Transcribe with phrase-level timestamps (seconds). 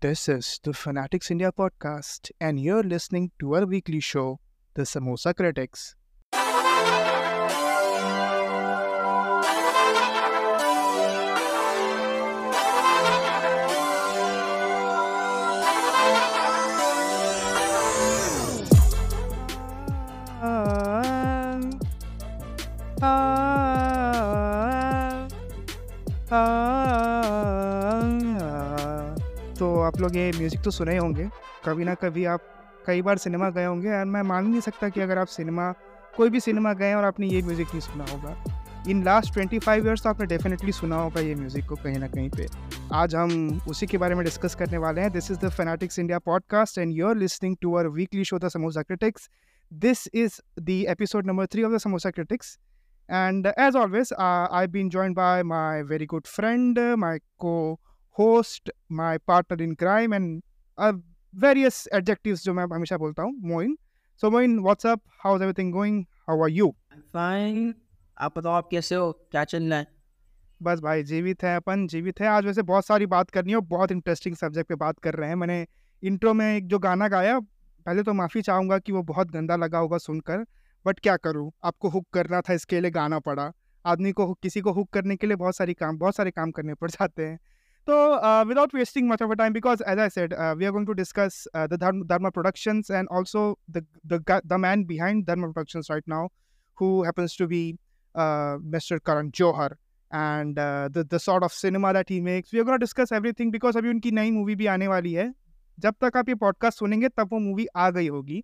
[0.00, 4.40] This is the Fanatics India podcast, and you're listening to our weekly show,
[4.74, 5.94] The Samosa Critics.
[29.94, 31.24] आप लोग ये music तो सुने होंगे।
[31.64, 32.40] कभी ना कभी आप
[32.86, 35.70] कई बार सिनेमा गए होंगे और मैं मान नहीं सकता कि अगर आप सिनेमा
[36.16, 39.86] कोई भी सिनेमा गए और आपने ये म्यूज़िक नहीं सुना होगा। In last twenty five
[39.86, 42.46] years तो आपने डेफिनेटली सुना होगा ये म्यूज़िक को कहीं ना कहीं पे।
[42.94, 46.18] आज हम उसी के बारे में डिस्कस करने वाले हैं। This is the Fanatics India
[46.26, 49.28] podcast and you are listening to our weekly show the samosa critics
[49.72, 52.56] this is the episode number three of the samosa critics
[53.08, 57.56] always, uh, I've been joined by my very good friend, uh, my co
[58.18, 60.42] host, my partner in crime, and
[60.78, 60.92] uh,
[61.34, 63.76] various adjectives जो मैं हमेशा बोलता हूँ Moin.
[64.22, 66.74] So Moin what's up how is everything going how are you
[67.14, 67.74] fine
[68.16, 69.10] आप बताओ आप कैसे हो?
[69.30, 69.86] क्या चल रहा है?
[70.62, 73.92] बस भाई जीवित है अपन जीवित है। आज वैसे बहुत सारी बात करनी है बहुत
[73.92, 75.66] इंटरेस्टिंग सब्जेक्ट पे बात कर रहे हैं। मैंने
[76.02, 79.78] इंट्रो में एक जो गाना गाया पहले तो माफ़ी चाहूँगा कि वो बहुत गंदा लगा
[79.78, 80.44] होगा सुनकर
[80.86, 81.50] बट क्या करूँ?
[81.64, 83.50] आपको हुक करना था इसके लिए गाना पड़ा।
[83.84, 86.74] आदमी को किसी को हुक करने के लिए बहुत सारी काम बहुत सारे काम करने
[86.74, 87.38] पड़ जाते हैं।
[87.88, 87.96] तो
[88.48, 91.44] without wasting much of a time because as I said we are going to discuss
[91.56, 96.28] the Dharma productions and also the man behind Dharma productions right now
[96.78, 97.78] who happens to be
[98.14, 98.98] uh, Mr.
[99.02, 99.76] Karan Johar
[100.10, 102.52] and uh, the the sort of cinema that he makes.
[102.52, 105.32] We are going to discuss everything because अभी उनकी नई movie भी आने वाली है
[105.78, 108.42] जब तक आप ये पॉडकास्ट सुनेंगे तब वो मूवी आ गई होगी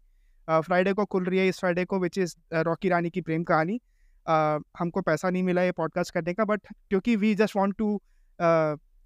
[0.48, 2.34] फ्राइडे को खुल रही है इस फ्राइडे को which is
[2.68, 6.66] Rocky Rani Ki Prem कहानी uh, हमको पैसा नहीं मिला ये पॉडकास्ट करने का बट
[6.90, 8.00] क्योंकि we just want to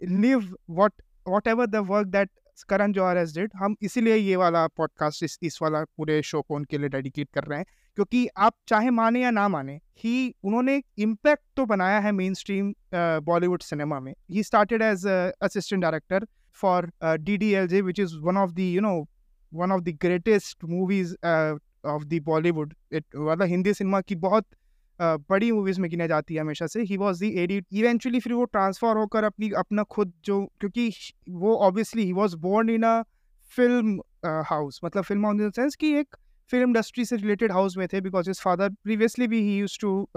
[0.07, 0.93] live what
[1.49, 2.31] whatever the work that
[2.69, 6.55] Karan Johar has did हम इसीलिए ये वाला पॉडकास्ट इस इस वाला पूरे शो को
[6.55, 7.67] उनके लिए डेडिकेट कर रहे हैं
[7.97, 12.73] क्योंकि आप चाहे माने या ना माने ही उन्होंने इम्पैक्ट तो बनाया है मेन स्ट्रीम
[13.25, 18.55] बॉलीवुड सिनेमा में ही started as assistant director for D DDLJ, which is one of
[18.55, 19.09] the you know
[19.53, 21.55] one of the greatest movies uh,
[21.85, 22.75] of the Bollywood.
[22.91, 24.47] It मतलब हिंदी सिनेमा की बहुत
[25.01, 28.45] बड़ी मूवीज़ में गिना जाती है हमेशा से। He was the edit eventually फिर वो
[28.47, 30.91] ट्रांसफ़र होकर अपनी अपना खुद जो क्योंकि
[31.31, 33.01] वो obviously he was born in a
[33.53, 34.01] film
[34.47, 36.17] house मतलब फ़िल्म हाउस इन सेंस कि एक
[36.51, 40.09] फ़िल्म इंडस्ट्री से रिलेटेड हाउस में थे बिकॉज़ हिज फादर प्रीवियसली भी he use to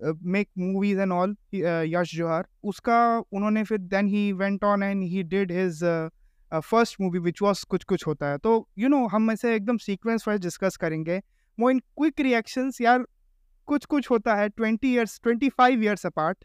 [0.00, 5.22] make movies and all Yash Johar उसका उन्होंने फिर then he went on and he
[5.24, 5.82] did his
[6.52, 9.54] first movie which was Kuch Kuch Hota है। तो you you know know, हम ऐसे
[9.54, 11.20] एकदम sequence wise discuss करेंगे।
[11.58, 13.04] वो इन क्विक रिएक्शंस यार
[13.68, 16.44] Kuch Kuch Hota Hai twenty years twenty five years apart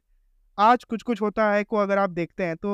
[0.58, 2.72] आज कुछ कुछ होता है को अगर आप देखते हैं तो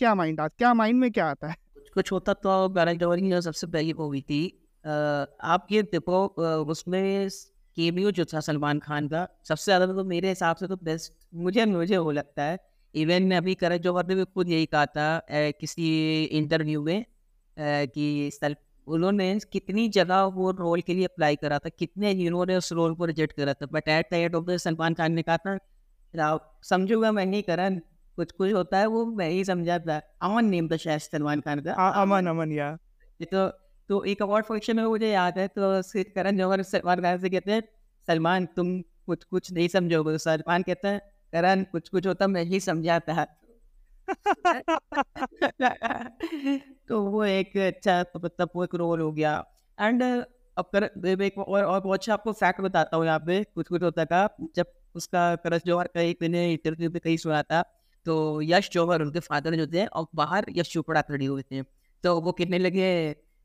[0.00, 1.54] क्या माइंड आता क्या माइंड में क्या आता है?
[1.74, 4.42] कुछ कुछ होता तो बैरक जवानी सबसे पहली मूवी थी
[4.84, 6.24] आप ये देखो
[6.70, 7.28] उसमें
[7.76, 11.64] केमियो जो था सलमान खान का, सबसे ज़्यादा तो मेरे हिसाब से तो बेस्ट मुझे
[11.66, 12.58] मुझे वो लगता है।
[12.94, 15.88] इवन ने अभी करण जौहर ने भी खुद यही कहा था किसी
[16.24, 17.04] इंटरव्यू में
[17.56, 22.56] कि सल उन्होंने कितनी जगह वो रोल के लिए अप्लाई करा था कितने हीरो ने
[22.56, 25.22] उस रोल को रिजेक्ट करा था। But at the end of the Salman Khan ने
[25.22, 25.58] कहा था
[26.62, 27.80] समझूँगा मैं नहीं करण
[28.16, 31.60] कुछ कुछ होता है वो मैं ही समझा था। अमन नेम था शायद सलमान खान
[31.60, 32.76] का। अमन अमन या
[33.22, 33.48] तो
[33.88, 35.82] तो एक अवार्ड फ़ंक्शन में मुझे याद है तो
[36.14, 37.62] करण जौहर सलमान खान से कहते हैं
[38.08, 41.00] सलमान तुम कुछ कुछ नहीं समझोगे। तो सलमान कहते हैं
[41.32, 43.26] करण कुछ कुछ होता मैं ही समझाता। है
[46.90, 49.32] तो वो एक अच्छा मतलब वो एक रोल हो गया।
[49.78, 50.02] एंड
[50.56, 50.84] अब कर
[51.22, 54.28] एक और और बहुत अच्छा आपको फैक्ट बताता हूँ यहाँ पे। कुछ कुछ होता था
[54.56, 57.62] जब उसका करस जौहर का एक मैंने इंटरव्यू पे कहीं सुना था
[58.06, 61.62] तो यश जौहर उनके फादर जो थे और बाहर यश चोपड़ा खड़ी हुए थे।
[62.04, 62.88] तो वो कितने लगे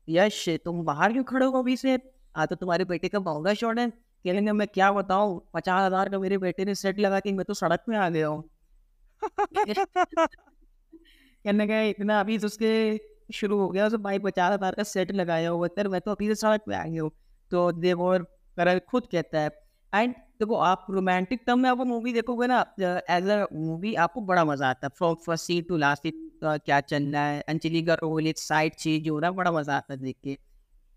[0.08, 1.94] यश तुम बाहर क्यों खड़े हो अभी से?
[2.34, 5.40] हाँ तो तुम्हारे बेटे का महँगा शॉट है। कहेंगे मैं क्या बताऊँ?
[5.54, 8.28] पचास हज़ार का मेरे बेटे ने सेट लगा के मैं तो सड़क में आ गया
[8.28, 8.42] हूँ।
[11.44, 12.72] कहने का इतना अभी तो उसके
[13.28, 16.26] शुरू हो गया उसने भाई पचास हज़ार का सेट लगाया हुआ सर मैं तो अभी
[16.28, 17.10] से सड़क पे आ गया हूँ।
[17.50, 18.22] तो देवोर
[18.56, 19.50] कर खुद कहता है
[19.92, 24.44] एंड देखो आप रोमांटिक टर्म में आप मूवी देखोगे ना एज अ मूवी आपको बड़ा
[24.44, 26.14] मज़ा आता है। From first seat to last seat
[26.44, 29.94] क्या चल रहा है अंजलि का रोल एक साइड चीज़ जो रहा बड़ा मज़ा आता
[29.94, 30.32] है देख के।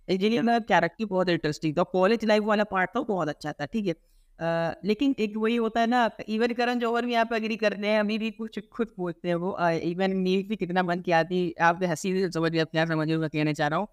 [0.07, 3.87] अंजलि का कैरेक्टर बहुत इंटरेस्टिंग था। कॉलेज लाइफ वाला पार्ट था बहुत अच्छा था ठीक
[3.87, 3.93] है?
[4.39, 8.17] लेकिन एक वही होता है ना इवन करण जौहर भी आप एग्री करते हैं, अभी
[8.17, 12.29] भी कुछ, खुद पूछते हैं वो इवन न्यूज़ भी कितना बंद किया थी आप हँसी
[12.29, 13.87] समझ आप क्या समझ कहना चाह रहा हूँ।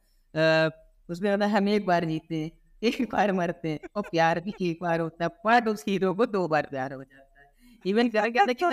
[1.08, 2.50] उसमें होता है, हम एक बार जीतते हैं,
[2.82, 6.26] एक बार मरते हैं, और प्यार भी एक बार होता है बट उस हीरो को
[6.28, 7.46] दो बार प्यार हो जाता है।
[7.84, 8.70] इवन क्या क्या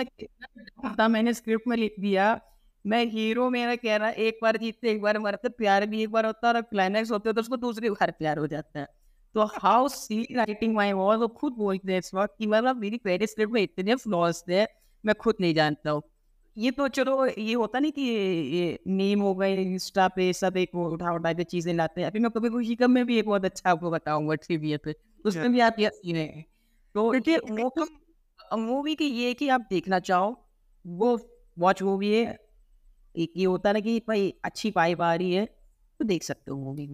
[0.94, 2.40] था मैंने स्क्रिप्ट में लिख दिया,
[2.84, 6.26] मैं हीरो मेरा कह रहा, एक बार जीतते एक बार मरते, प्यार भी एक बार
[6.26, 8.86] होता है, और क्लाइमैक्स होते हो तो उसको दूसरी बार प्यार हो जाता है।
[9.34, 12.98] तो how see writing my wall वो खुद बोलते हैं इस वक्त कि मतलब मेरी
[12.98, 14.62] पहले स्क्रिप्ट में इतने फ्लॉज थे
[15.04, 16.02] मैं खुद नहीं जानता हूँ।
[16.56, 20.74] ये तो चलो ये होता नहीं कि ये नीम हो गए इंस्टा पे सब एक
[20.74, 23.44] उठा उठा के चीज़ें लाते हैं। अभी मैं कभी खुशी कम में भी एक बहुत
[23.44, 24.94] अच्छा आपको बताऊँगा ट्रिविया पे
[25.24, 26.44] उसमें भी आप ये है।
[26.94, 27.38] तो ये
[28.56, 30.30] मूवी की ये कि आप देखना चाहो
[30.84, 31.18] वो
[31.56, 32.36] वॉच मूवी है।
[33.14, 35.44] एक ये होता ना कि भाई अच्छी पाई आ रही है
[36.00, 36.86] तो देख सकते हो मूवी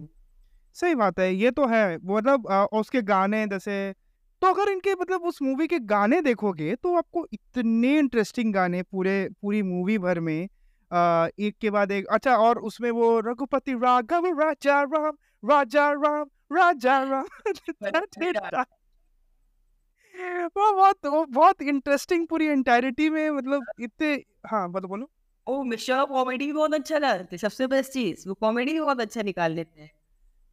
[0.75, 3.93] सही बात है ये तो है मतलब उसके गाने जैसे
[4.41, 9.29] तो अगर इनके मतलब उस मूवी के गाने देखोगे तो आपको इतने इंटरेस्टिंग गाने पूरे
[9.41, 10.47] पूरी मूवी भर में
[10.91, 15.13] आ, एक के बाद एक अच्छा और उसमें वो रघुपति राघव राजा राम
[15.43, 16.99] राजा राम राजा
[18.49, 18.65] राम
[20.57, 24.13] वो बहुत वो बहुत इंटरेस्टिंग पूरी एंटायरिटी में मतलब इतने
[24.47, 25.09] हाँ बोलो बोलो।
[25.47, 29.21] ओ मिश्रा कॉमेडी बहुत अच्छा लगता है सबसे बेस्ट चीज़ वो कॉमेडी भी बहुत अच्छा
[29.21, 29.89] निकाल लेते हैं।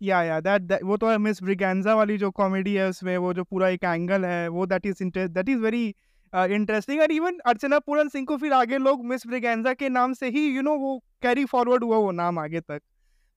[0.01, 3.45] या या दैट वो तो है मिस ब्रिगेंजा वाली जो कॉमेडी है उसमें वो जो
[3.45, 5.95] पूरा एक एंगल है वो that is interest that is very
[6.33, 10.29] interesting और इवन अर्चना पूरन सिंह को फिर आगे लोग मिस ब्रिगेंजा के नाम से
[10.29, 12.81] ही यू you नो know, वो कैरी फॉरवर्ड हुआ वो नाम आगे तक।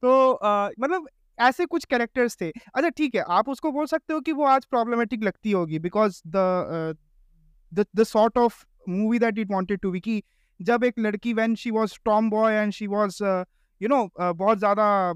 [0.03, 1.07] तो uh, मतलब
[1.39, 4.65] ऐसे कुछ कैरेक्टर्स थे। अच्छा ठीक है आप उसको बोल सकते हो कि वो आज
[4.65, 6.95] प्रॉब्लमेटिक लगती होगी because the
[7.71, 10.23] the sort of movie that it wanted to be की
[10.59, 11.99] जब एक लड़की when she was
[12.29, 13.17] tomboy and she was
[13.81, 15.13] you know बहुत ज़्यादा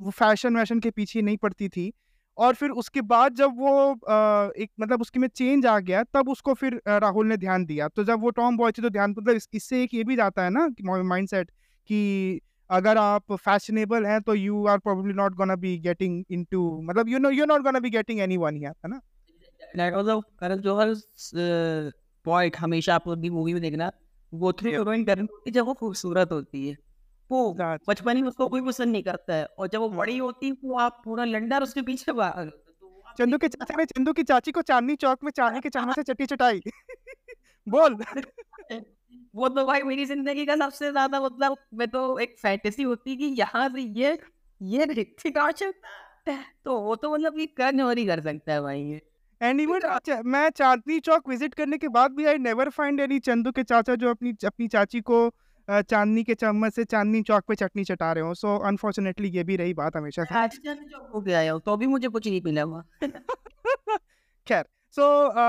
[0.00, 1.92] वो फ़ैशन वैशन के पीछे नहीं पड़ती थी।
[2.38, 6.28] और फिर उसके बाद जब वो आ, एक मतलब उसके में चेंज आ गया तब
[6.28, 9.34] उसको फिर राहुल ने ध्यान दिया। तो जब वो टॉम बॉय थे तो ध्यान मतलब
[9.34, 10.68] इस, इससे एक ये भी जाता है ना
[11.04, 11.50] माइंड सेट
[11.90, 17.08] कि अगर आप फैशनेबल हैं तो you are probably not gonna be getting into मतलब
[17.08, 19.00] you know you not gonna be getting anyone here है ना?
[20.40, 20.94] करण जौहर
[22.26, 23.90] पॉइंट हमेशा आप अपनी मूवी में देखना
[24.32, 26.76] वो थ्री हीरोइन करनी जब वो खूबसूरत होती है।
[27.30, 27.52] वो
[27.88, 30.78] बचपन में उसको कोई पसंद नहीं करता है। और जब वो बड़ी होती है वो
[30.78, 32.50] आप पूरा लंडर उसके पीछे तो
[33.18, 36.02] चंदू के चाचा ने चंदू की चाची को चांदनी चौक में चांदी के चाँद से
[36.12, 36.60] चट्टी चटाई।
[37.68, 37.94] बोल।
[39.34, 43.24] वो तो भाई मेरी ज़िंदगी का सबसे ज़्यादा मतलब मैं तो एक फैंटेसी होती कि
[43.38, 44.18] यहाँ से ये
[44.60, 45.74] ये ऋतिक
[46.64, 49.00] तो वो तो मतलब कि कर नहीं कर सकता है भाई ये।
[49.40, 49.80] एंड इवन
[50.26, 53.94] मैं चांदनी चौक विज़िट करने के बाद भी I never find any Chandu के चाचा
[53.94, 55.26] जो अपनी अपनी चाची को
[55.68, 59.56] चांदनी के चम्मच से चांदनी चौक पे चटनी चटा रहे हो। सो अनफॉर्चुनेटली ये भी
[59.56, 60.24] रही बात हमेशा
[61.14, 62.82] हो गया तो भी मुझे कुछ नहीं मिला हुआ
[64.46, 64.64] खैर
[64.94, 65.06] सो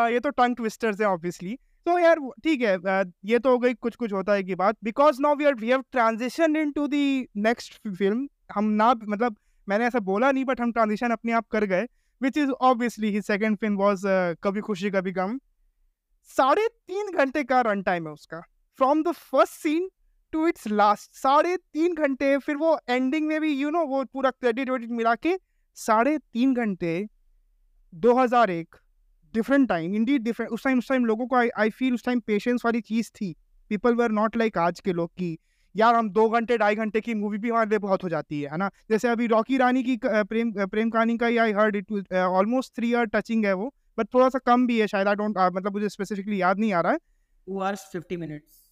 [0.10, 2.76] ये तो टंग ट्विस्टर्स है ऑब्वियसली तो यार ठीक है
[3.26, 5.68] ये तो हो गई कुछ कुछ होता है की बात। Because now we are we
[5.70, 6.94] have transition into the
[7.40, 9.36] next film हम ना मतलब
[9.68, 11.88] मैंने ऐसा बोला नहीं बट हम ट्रांजिशन अपने आप कर गए
[12.22, 14.06] which is obviously he second film was
[14.44, 15.38] Kabhi Khushi Kabhi गम।
[16.30, 18.42] साढ़े तीन घंटे का रन टाइम है उसका।
[18.80, 19.90] From the first scene
[20.36, 23.90] to its last साढ़े तीन घंटे फिर वो एंडिंग में भी यू you नो know,
[23.90, 25.38] वो पूरा क्रेडिट वेडिट मिला के
[25.76, 27.08] साढ़े तीन घंटे
[27.94, 28.76] 2001
[29.34, 32.66] डिफरेंट टाइम इंडी डिफरेंट उस टाइम उस टाइम लोगों को आई फील उस टाइम पेशेंस
[32.66, 33.36] वाली चीज़ थी।
[33.70, 35.38] पीपल वर नॉट लाइक आज के लोग की
[35.76, 38.52] यार हम दो घंटे ढाई घंटे की मूवी भी हमारे लिए बहुत हो जाती है
[38.52, 38.70] है ना?
[38.90, 43.06] जैसे अभी रॉकी रानी की प्रेम प्रेम कहानी का I heard it almost three year
[43.06, 46.42] touching है वो बट थोड़ा सा कम भी है शायद आई डोंट मतलब मुझे स्पेसिफिकली
[46.42, 48.65] याद नहीं आ रहा है। Two hours fifty minutes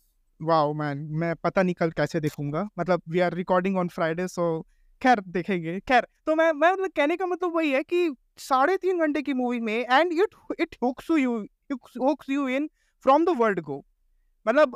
[0.43, 4.45] wow man, मैं पता नहीं कल कैसे देखूँगा। मतलब we are recording on Friday so
[5.01, 8.09] खैर देखेंगे। खैर तो मैं मैं मतलब कहने का मतलब वही है कि
[8.39, 11.38] साढ़े तीन घंटे की मूवी में and it it hooks you
[11.71, 12.69] hooks you in
[13.05, 13.83] from the world go
[14.45, 14.75] मतलब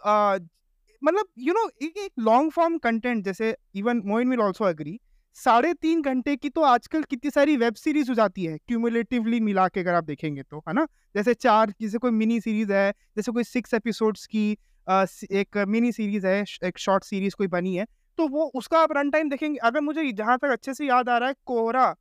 [1.01, 4.99] मतलब यू नो एक लॉन्ग फॉर्म कंटेंट जैसे even Moin will also agree
[5.37, 9.67] साढ़े तीन घंटे की तो आजकल कितनी सारी वेब सीरीज़ हो जाती है क्यूमुलेटिवली मिला
[9.67, 10.85] के अगर आप देखेंगे तो है ना?
[11.15, 14.57] जैसे चार, जैसे कोई मिनी सीरीज़ है, जैसे कोई सिक्स एपिसोड्स की
[14.89, 17.85] एक मिनी सीरीज़ है एक शॉर्ट सीरीज़ कोई बनी है
[18.17, 21.17] तो वो उसका आप रन टाइम देखेंगे। अगर मुझे जहाँ तक अच्छे से याद आ
[21.17, 21.95] रहा है कोहरा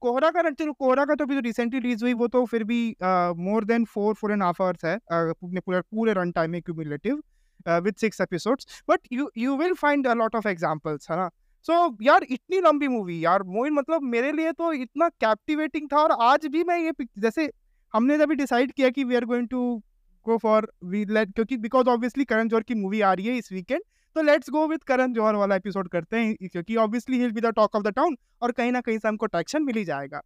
[0.00, 2.96] कोहरा का चलो कोहरा का तो अभी जो रिसेंटली रिलीज़ हुई वो तो फिर भी
[3.36, 7.22] more than four four and half hours है अपने पूरे पूरे रन टाइम में cumulative
[7.68, 11.30] with six episodes but you you will find a lot of examples है ना?
[11.62, 15.96] सो so, यार इतनी लंबी मूवी यार मोइन मतलब मेरे लिए तो इतना कैप्टिवेटिंग था
[15.96, 17.50] और आज भी मैं ये जैसे
[17.94, 19.82] हमने जब डिसाइड किया कि we are going to
[20.26, 23.52] go for we let क्योंकि बिकॉज़ ऑब्वियसली करण जौहर की मूवी आ रही है इस
[23.52, 23.82] वीकेंड
[24.16, 27.46] तो let's go with Karan Johar वाला एपिसोड करते हैं क्योंकि obviously he'll be the
[27.46, 30.22] talk of the town और कहीं ना कहीं से हमको ट्रैक्शन मिल ही जाएगा।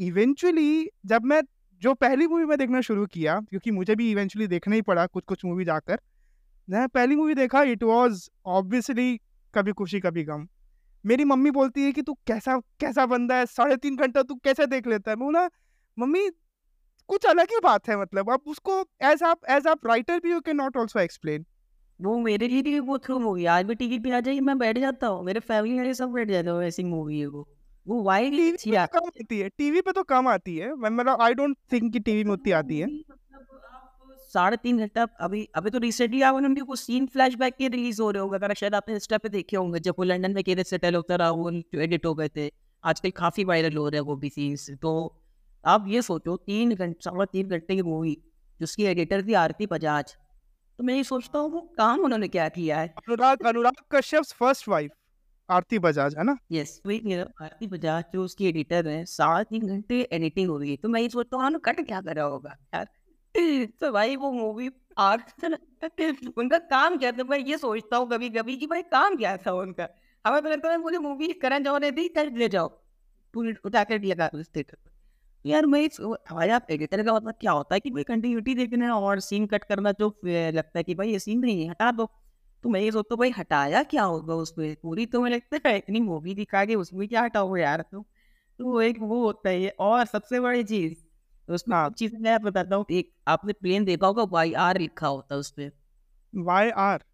[0.00, 1.40] इवेंचुअली जब मैं
[1.82, 5.24] जो पहली मूवी में देखना शुरू किया, क्योंकि मुझे भी इवेंचुअली देखना ही पड़ा कुछ
[5.24, 6.00] कुछ मूवी जाकर,
[6.68, 9.20] मैं पहली मूवी देखा इट वॉज़ ऑब्वियसली
[9.54, 10.46] कभी खुशी, कभी गम।
[11.04, 14.66] मेरी मम्मी बोलती है कि तू कैसा कैसा बंदा है, साढ़े तीन घंटा तू कैसे
[14.66, 15.16] देख लेता है?
[15.16, 15.48] मैं बोला,
[15.98, 16.28] मम्मी
[17.08, 20.40] कुछ अलग ही बात है मतलब। आप उसको एज आप एज आप राइटर भी you
[20.40, 21.44] can not also explain
[22.00, 24.78] वो मेरे लिए भी वो थ्रू मूवी आज भी टीवी पे आ जाएगी मैं बैठ
[24.78, 27.46] जाता हूँ। मेरे फैमिली वाले सब बैठ जाते हो ऐसी मूवी है वो
[27.86, 30.90] वो टीवी अच्छी पे तो कम आती है। टीवी पे तो कम आती है। मैं
[30.90, 32.88] मतलब आई डोंट थिंक कि टीवी में उतनी आती है।
[34.30, 38.10] साढ़े तीन घंटा अभी अभी तो रिसेंटली आप उन्होंने कुछ सीन फ्लैशबैक के रिलीज़ हो
[38.10, 40.94] रहे होंगे। अगर शायद आपने इंस्टा पे देखे होंगे जब वो लंदन में केरल सेटल
[40.94, 42.50] होता रहा वो एडिट हो गए थे।
[42.84, 44.92] आजकल काफ़ी वायरल हो रहे हैं वो भी सीन्स तो
[45.66, 48.16] आप ये सोचो तीन घंटे साढ़े तीन घंटे की मूवी
[48.60, 50.16] जिसकी एडिटर थी आरती बजाज।
[50.78, 52.88] तो मैं ये सोचता हूँ वो काम उन्होंने क्या किया है?
[52.88, 54.90] अनुराग अनुराग कश्यप फ़र्स्ट वाइफ
[55.48, 56.36] आरती बजाज है ना?
[56.52, 56.80] यस
[57.42, 61.08] आरती बजाज जो उसकी एडिटर है साढ़े तीन घंटे एडिटिंग हो है। तो मैं ये
[61.08, 62.86] सोचता हूँ कट क्या कर रहा होगा यार?
[63.80, 64.68] तो भाई वो मूवी
[66.38, 67.24] उनका काम क्या था?
[67.24, 69.88] मैं ये सोचता हूँ कभी कभी कि भाई काम क्या था उनका?
[70.24, 72.68] हमें तो लगता है मुझे मूवी करण जौहर ने दी कर ले जाओ।
[73.34, 74.95] पूरी उठा कर लगा उस थिएटर
[75.46, 75.80] यार मैं
[76.30, 79.64] हमारे आप एडिटर का मतलब क्या होता है कि भाई कंटिन्यूटी देखना और सीन कट
[79.64, 82.06] करना जो लगता है कि भाई ये सीन नहीं है हटा दो।
[82.64, 85.76] तो मैं ये सोचता हूँ भाई हटाया क्या होगा उसमें पूरी तो मुझे लगता है
[85.78, 88.04] इतनी मूवी दिखा के उसमें क्या हटाओगे यार तो
[88.58, 91.04] तो वो एक वो होता है और सबसे बड़ी चीज़
[91.48, 95.38] उसमें चीज़ मैं बताता हूँ एक आपने प्लेन देखा होगा वाई आर लिखा होता है
[95.38, 95.70] उसपे।
[96.34, 97.04] वाई आर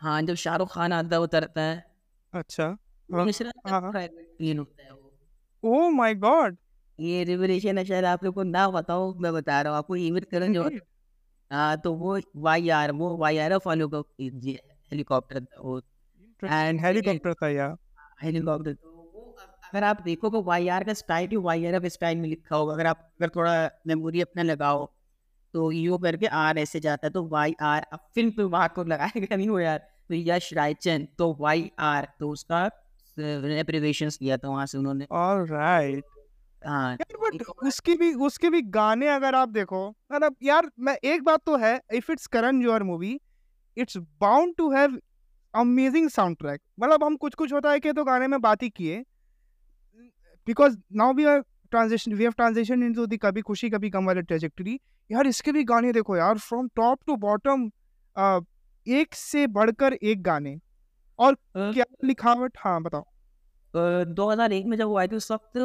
[0.00, 1.84] हाँ जब शाहरुख खान आता उतरता है।
[2.32, 2.76] अच्छा।
[5.62, 6.56] ओ माय गॉड
[7.00, 10.24] ये रिवलेशन है शायद आप लोग को ना बताओ मैं बता रहा हूँ आपको ईमेल
[10.30, 10.70] करण जो
[11.52, 17.48] हाँ तो वो वाई आर वो वाई आर फॉलो का हेलीकॉप्टर वो इंटरेस्टिंग हेलीकॉप्टर था
[17.48, 17.76] यार।
[18.22, 19.34] हेलीकॉप्टर तो
[19.68, 22.56] अगर आप देखो तो वाई आर का स्टाइल भी वाई आर का स्टाइल में लिखा
[22.56, 24.86] होगा अगर आप अगर थोड़ा मेमोरी अपना लगाओ
[25.54, 28.84] तो यू करके आर ऐसे जाता है तो वाई आर अब फ़िल्म पे वहाँ को
[28.84, 32.70] लगाएगा नहीं वो यार तो यश रायचंद तो वाई आर तो उसका
[33.18, 36.04] एप्रीवेशन लिया था वहाँ से उन्होंने। ऑलराइट
[36.62, 40.96] हाँ तो बट एक उसकी भी उसके भी गाने अगर आप देखो मतलब यार मैं
[41.04, 43.18] एक बात तो है if it's Karan Johar movie
[43.76, 44.98] it's bound to have
[45.54, 49.04] amazing soundtrack मतलब हम कुछ कुछ होता है कि तो गाने में बात ही किए।
[50.46, 51.40] Because now we are
[51.72, 54.78] transition we have transition into the Kabhi Khushi Kabhi गम वाले ट्रेजेक्टरी
[55.10, 57.70] यार इसके भी गाने देखो यार फ्रॉम टॉप टू बॉटम
[58.86, 60.56] एक से बढ़कर एक गाने।
[61.18, 61.36] और
[61.72, 63.04] क्या लिखावट हाँ बताओ।
[64.06, 65.58] दो हज़ार एक में जब वो आई थी उस वक्त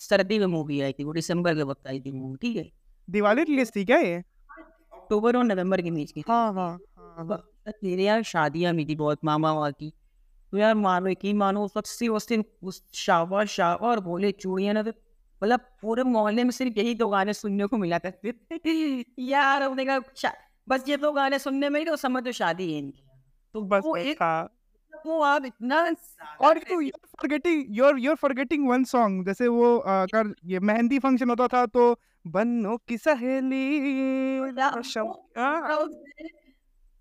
[0.00, 2.70] सर्दी में मूवी आई थी वो दिसंबर के वक्त आई थी मूवी ठीक है।
[3.08, 4.16] दिवाली रिलीज़ थी क्या ये?
[4.92, 7.42] अक्टूबर और नवंबर के बीच की थी। हाँ हाँ हाँ ब-
[7.84, 9.92] मेरे यार शादियाँ भी थी बहुत मामा वहाँ की।
[10.52, 14.32] तो यार मानो यकीन मानो उस वक्त से उस दिन उस शावा शावा और बोले
[14.32, 14.90] चूड़िया ना तो
[15.42, 19.84] मतलब पूरे मोहल्ले में सिर्फ़ यही दो गाने सुनने को मिला करते थे। यार हमने
[19.84, 19.98] कहा
[20.68, 23.02] बस ये दो गाने सुनने में ही तो समझ तो शादी है इनकी।
[23.54, 24.22] तो बस वो एक
[25.06, 25.94] वो आप इतना
[26.40, 26.80] और तू
[29.24, 34.38] जैसे वो अगर ये मेहंदी फ़ंक्शन होता था तो बन्नो की सहेली
[35.38, 35.88] हाँ,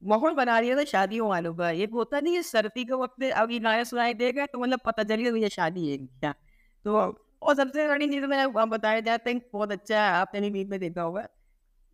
[0.03, 3.51] माहौल बना दिया था शादियों वालों का ये होता नहीं है सर्दी के वक्त अब
[3.51, 6.33] ये गाने सुनाई देगा तो मतलब पता चल गया शादी है क्या।
[6.85, 10.49] तो और सबसे बड़ी चीज़ मैं आप बताया जाता है बहुत अच्छा है आपने भी
[10.49, 11.27] मीट में देखा होगा।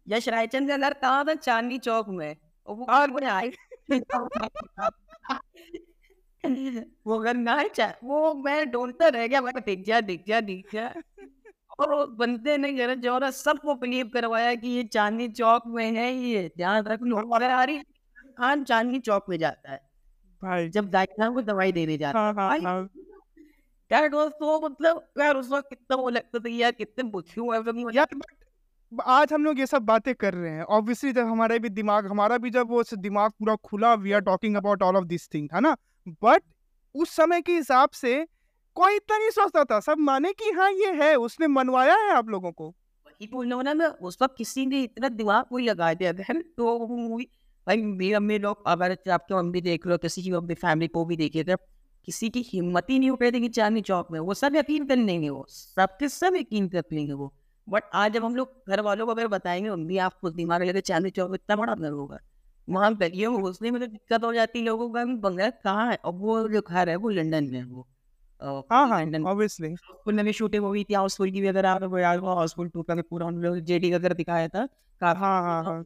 [0.08, 1.36] यश रायचंद का घर कहाँ था?
[1.36, 2.36] चांदनी चौक में।
[2.68, 2.86] और वो
[7.08, 10.66] वो घर ना चा- वो मैं ढूंढता रह गया मैं दिख जा दिख जा दिख
[10.74, 10.94] जा।
[11.80, 16.14] और वो बंदे ने घर जोरा सबको बिलीव करवाया कि ये चांदनी चौक में है
[16.14, 17.80] ये ध्यान रख लो रही
[18.38, 19.80] खान चांदनी चौक में जाता है
[20.44, 22.90] भाई। जब दाइना को दवाई देने जाता है हाँ। हाँ हाँ।
[23.92, 27.96] यार दोस्तों मतलब यार उस वक्त कितना वो लगता था यार कितने बुद्धू है मतलब
[27.96, 28.08] यार
[29.08, 32.38] आज हम लोग ये सब बातें कर रहे हैं। ऑब्वियसली जब हमारे भी दिमाग हमारा
[32.38, 35.62] भी जब वो दिमाग पूरा खुला we are talking about all of this thing है
[35.62, 35.78] ना?
[36.08, 36.44] बट
[36.96, 38.26] उस समय के हिसाब से
[38.78, 42.30] कोई इतना नहीं सोचता था। सब माने कि हाँ ये है, उसने मनवाया है आप
[42.30, 45.94] लोगों को। वही बोल रहा हूँ ना उस वक्त किसी ने इतना दिमाग कोई लगा
[45.94, 47.28] दिया था तो मूवी,
[47.68, 51.16] भाई, मेरे अम्मी लोग, अगर आपके मम्मी देख लो किसी की अपनी फैमिली को भी
[51.18, 51.56] देखिए थे
[52.08, 54.86] किसी की हिम्मत ही नहीं हो पाई थी कि चांदनी चौक में। वो सब यकीन
[54.88, 57.34] कर लेंगे वो, सबके सब यकीन कर लेंगे वो।
[57.68, 60.82] बट आज जब हम लोग घर वालों को अगर बताएँगे मम्मी आप खुद दिमाग लगे
[60.82, 62.20] चांदनी चौक इतना बड़ा घर होगा।
[62.68, 65.96] वहाँ करिए उसने में तो दिक्कत हो जाती है लोगों का बंगला कहाँ है?
[65.96, 67.88] और वो जो घर है वो लंदन में है वो।
[68.72, 72.20] हाँ हाँ ऑब्वियसली हाउसफुल में भी शूटिंग हुई थी हाउसफुल की भी अगर आपको याद
[72.20, 74.68] हो हाउसफुल टू का पूरा हम लोग जेडी का अगर दिखाया था।
[75.02, 75.80] हाँ हाँ हाँ।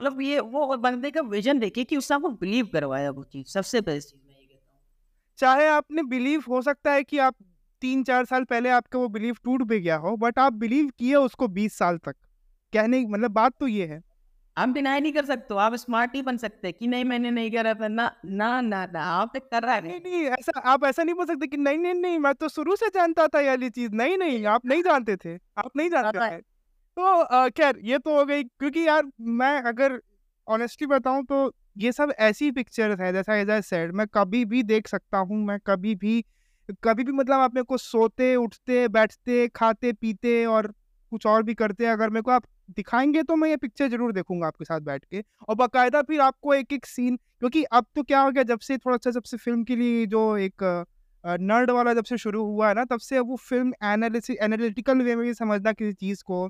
[0.00, 3.80] मतलब ये वो बंदे का विजन देखिए कि उसने आपको बिलीव करवाया वो चीज़ सबसे
[3.80, 4.80] बेस्ट चीज़ मैं ये कहता हूँ।
[5.38, 7.34] चाहे आपने बिलीव हो सकता है कि आप
[7.82, 11.14] तीन चार साल पहले आपका वो बिलीव टूट भी गया हो बट आप बिलीव किए
[11.14, 12.16] उसको बीस साल तक।
[12.72, 14.00] कहने मतलब बात तो ये है।
[14.56, 17.74] आप डिनाई नहीं कर सकते आप स्मार्ट ही बन सकते कि नहीं मैंने नहीं करा
[17.74, 21.02] था ना ना ना ना आप तो कर रहा नहीं है। नहीं ऐसा आप ऐसा
[21.02, 23.70] नहीं बोल सकते कि नहीं नहीं नहीं मैं तो शुरू से जानता था यार ये
[23.70, 26.40] चीज़ नहीं नहीं आप नहीं जानते थे आप नहीं जानते थे।
[26.96, 29.04] तो खैर ये तो हो गई क्योंकि यार
[29.38, 30.00] मैं अगर
[30.46, 34.62] ऑनेस्टली बताऊँ तो ये सब ऐसी पिक्चर्स है जैसा एज आई सेड मैं कभी भी
[34.64, 36.24] देख सकता हूँ मैं कभी भी
[36.84, 40.66] कभी भी मतलब आप मेरे को सोते उठते बैठते खाते पीते और
[41.12, 44.46] कुछ और भी करते अगर मेरे को आप दिखाएँगे तो मैं ये पिक्चर ज़रूर देखूँगा
[44.46, 48.20] आपके साथ बैठ के। और बाकायदा फिर आपको एक एक सीन, क्योंकि अब तो क्या
[48.20, 50.84] हो गया, जब से थोड़ा सा जब से फ़िल्म के लिए जो एक
[51.24, 55.14] नर्ड वाला जब से शुरू हुआ है ना, तब से वो फ़िल्म एनालिसिस एनालिटिकल वे
[55.16, 56.44] में भी समझना किसी चीज़ को।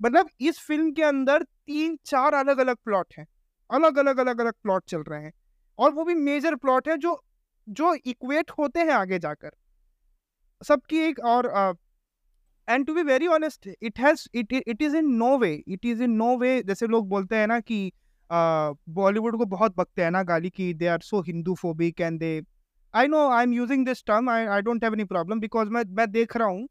[0.00, 3.26] मतलब इस फ़िल्म के अंदर तीन, चार अलग अलग प्लॉट हैं।
[3.70, 5.32] अलग अलग अलग अलग प्लॉट चल रहे हैं।
[5.78, 7.20] और वो भी मेजर प्लॉट है जो
[7.68, 9.50] जो इक्वेट होते हैं आगे जाकर।
[10.60, 11.46] सबकी एक और
[12.68, 16.02] and to be very honest it has it it is in no way it is
[16.02, 17.80] in no way जैसे लोग बोलते हैं ना कि
[18.30, 22.40] बॉलीवुड को बहुत बकते हैं ना गाली की they are so Hindu phobic and they
[22.94, 25.84] I know I am using this term I I don't have any problem because मैं
[25.90, 26.68] मैं देख रहा हूँ।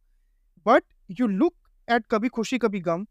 [0.66, 0.84] बट
[1.20, 1.54] यू लुक
[1.88, 3.06] एट कभी खुशी, कभी गम,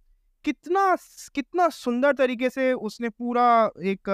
[0.44, 0.96] कितना
[1.34, 4.08] कितना सुंदर तरीके से उसने पूरा एक,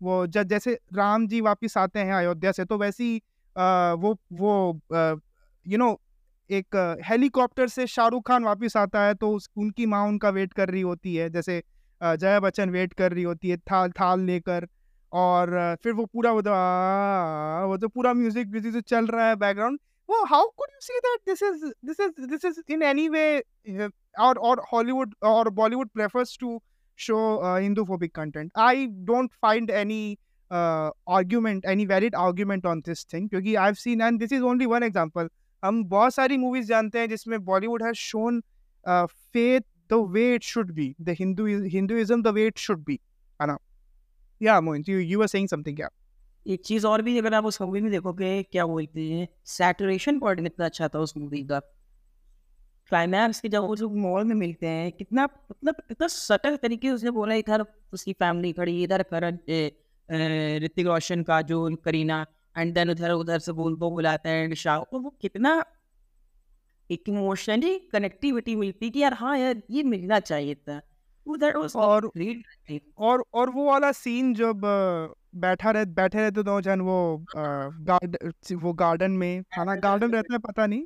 [0.00, 3.16] वो जैसे राम जी वापिस आते हैं अयोध्या से तो वैसी
[3.56, 4.80] वो वो
[5.66, 6.00] यू नो
[6.50, 10.68] एक हेलीकॉप्टर से शाहरुख खान वापस आता है तो उस, उनकी माँ उनका वेट कर
[10.68, 11.62] रही होती है, जैसे
[12.00, 14.66] जया बच्चन वेट कर रही होती है, थाल थाल लेकर
[15.12, 16.50] और फिर वो पूरा वो तो
[17.68, 20.98] वो तो पूरा म्यूज़िक म्यूज़िक जो चल रहा है बैकग्राउंड, वो how could you see
[20.98, 23.88] that this is this is this is in any way
[24.20, 26.60] और और हॉलीवुड, और Bollywood prefers to
[26.98, 27.16] show
[27.58, 28.50] Hindu phobic content.
[28.58, 30.16] I don't find any
[30.50, 34.66] argument, any valid argument on this thing, क्योंकि I have seen, and this is only
[34.66, 35.28] one example
[35.64, 38.40] हम बहुत सारी movies जानते हैं जिसमें Bollywood has shown
[38.84, 42.98] faith the way it should be the Hindu Hinduism the way it should be
[43.40, 43.56] है ना?
[44.40, 45.88] या Mohit you you are saying something क्या
[46.46, 50.40] एक चीज़ और भी, अगर आप उस मूवी में देखोगे, क्या बोलते हैं सैचुरेशन पॉइंट
[50.42, 51.58] कितना अच्छा था उस मूवी का।
[52.90, 56.94] क्लाइमैक्स के जब वो जो मॉल में मिलते हैं, कितना मतलब कितना सटल तरीके से
[56.94, 59.38] उसने बोला, इधर उसकी फैमिली खड़ी, इधर करण
[60.64, 62.24] ऋतिक रोशन का जो करीना
[62.56, 65.62] एंड देन उधर उधर से बोल को बुलाते हैं शाह तो वो कितना
[66.90, 70.80] एक इमोशनली कनेक्टिविटी मिलती कि यार हाँ यार ये मिलना चाहिए था।
[71.26, 72.10] उधर और
[72.98, 74.60] और और वो वाला सीन जब
[75.36, 76.96] बैठा रह बैठे रहते दो जन वो
[77.36, 78.16] गार्ड
[78.54, 80.84] वो गार्डन में है ना गार्डन रहता है पता नहीं।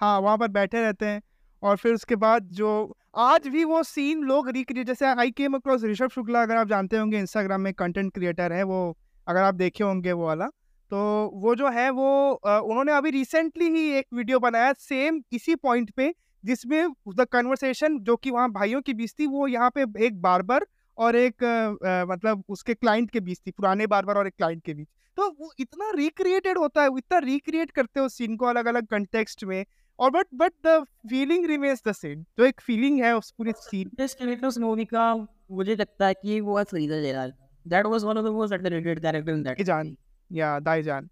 [0.00, 1.22] हाँ वहाँ पर बैठे रहते हैं
[1.62, 2.70] और फिर उसके बाद जो
[3.18, 6.96] आज भी वो सीन लोग रिक्रिएट जैसे I came across Rishabh Shukla अगर आप जानते
[6.96, 8.80] होंगे इंस्टाग्राम में कंटेंट क्रिएटर है वो
[9.26, 10.48] अगर आप देखे होंगे वो वाला।
[10.90, 10.98] तो
[11.34, 16.14] वो जो है वो उन्होंने अभी रिसेंटली ही एक वीडियो बनाया सेम इसी पॉइंट पे
[16.44, 20.66] जिसमें द कन्वर्सेशन जो कि वहाँ भाइयों की बीच थी वो यहाँ पे एक बार्बर
[20.98, 24.74] और एक आ, मतलब उसके क्लाइंट के बीच थी पुराने बार्बर और एक क्लाइंट के
[24.74, 28.86] बीच। तो वो इतना रिक्रिएटेड होता है इतना रिक्रिएट करते हो सीन को अलग अलग
[28.86, 29.64] कंटेक्स्ट में
[29.98, 30.78] और but but the
[31.10, 35.14] feeling remains the same जो एक फीलिंग है उस पूरी सीन कैरेक्टर्स मूवी का
[35.50, 37.32] मुझे लगता है कि वो Farida Jayraj
[37.66, 39.96] that was one of the most underrated character in that Jaan
[40.30, 41.08] या Daijaan.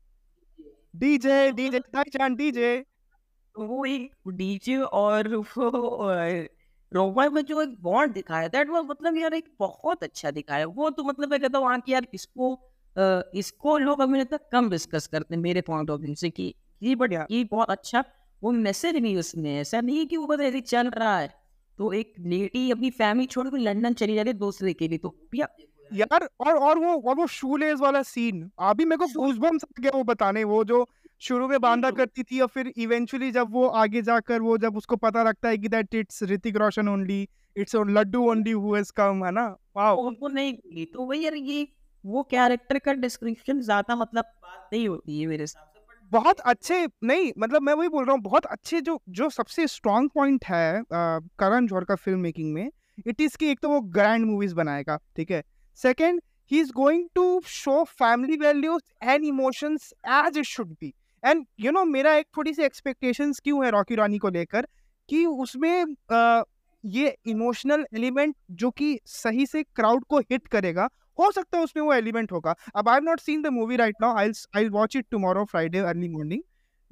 [0.96, 2.76] DJ DJ Daijaan DJ.
[3.54, 5.70] वो एक डीजे और वो
[6.92, 10.90] रोमा में जो एक बॉन्ड दिखाया दैट वाज मतलब यार एक बहुत अच्छा दिखाया। वो
[10.90, 12.56] तो मतलब मैं कहता हूँ वहाँ की यार इसको
[13.36, 16.94] इसको लोग अभी तक कम डिस्कस करते हैं मेरे पॉइंट ऑफ़ व्यू से कि ये
[16.96, 18.04] बढ़िया ये। बहुत अच्छा
[18.42, 21.28] वो मैसेज नहीं उसमें ऐसा नहीं है कि वो बस ऐसे चल रहा है।
[21.78, 25.08] तो एक लेडी अपनी फैमिली छोड़कर लंदन चली जा रही है दूसरे के लिए तो
[25.32, 25.46] भैया
[25.92, 29.96] यार और और वो और वो शूलेस वाला सीन अभी मेरे को गूजबम्स आ गया
[29.96, 30.86] वो बताने वो जो
[31.20, 34.96] शुरू में बांधा करती थी और फिर इवेंचुअली जब वो आगे जाकर वो जब उसको
[34.96, 39.24] पता लगता है कि that it's Hrithik Roshan only it's Laddoo only who has come
[39.24, 39.46] है ना?
[39.76, 41.68] वाओ उनको नहीं तो वही यार ये
[42.04, 46.88] वो कैरेक्टर का डिस्क्रिप्शन ज़्यादा मतलब बात नहीं होती है मेरे हिसाब से बहुत अच्छे
[47.04, 50.82] नहीं मतलब मैं वही बोल रहा हूँ बहुत अच्छे जो जो सबसे स्ट्रॉन्ग पॉइंट है
[50.92, 52.70] करण जौहर का फ़िल्म मेकिंग में
[53.06, 55.42] इट इज़ की एक तो वो ग्रैंड मूवीज़ बनाएगा ठीक है?
[55.76, 60.92] Second, he's going to show family values and emotions as it should be.
[61.24, 64.66] And you know मेरा एक थोड़ी सी एक्सपेक्टेशंस क्यों है रॉकी रानी को लेकर?
[65.08, 66.42] कि उसमें आ,
[66.84, 71.82] ये इमोशनल एलिमेंट जो कि सही से क्राउड को हिट करेगा हो सकता है उसमें
[71.84, 75.06] वो एलिमेंट होगा। अब I not seen the movie right now I I watch it
[75.10, 76.42] tomorrow Friday early morning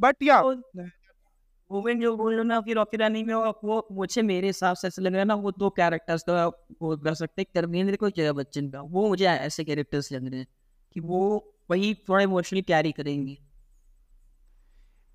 [0.00, 0.40] but yeah
[1.70, 5.02] women जो बोल रहे ना, फिर रॉकी रानी में वो मुझे मेरे हिसाब से ऐसा
[5.02, 6.34] लग रहा है ना, वो दो कैरेक्टर्स तो
[6.82, 10.40] वो कर सकते हैं। धर्मेंद्र को जया बच्चन का, वो मुझे ऐसे कैरेक्टर्स लग रहे
[10.40, 10.46] हैं
[10.96, 13.36] कि वो वही थोड़ा इमोशनली कैरी करेंगे।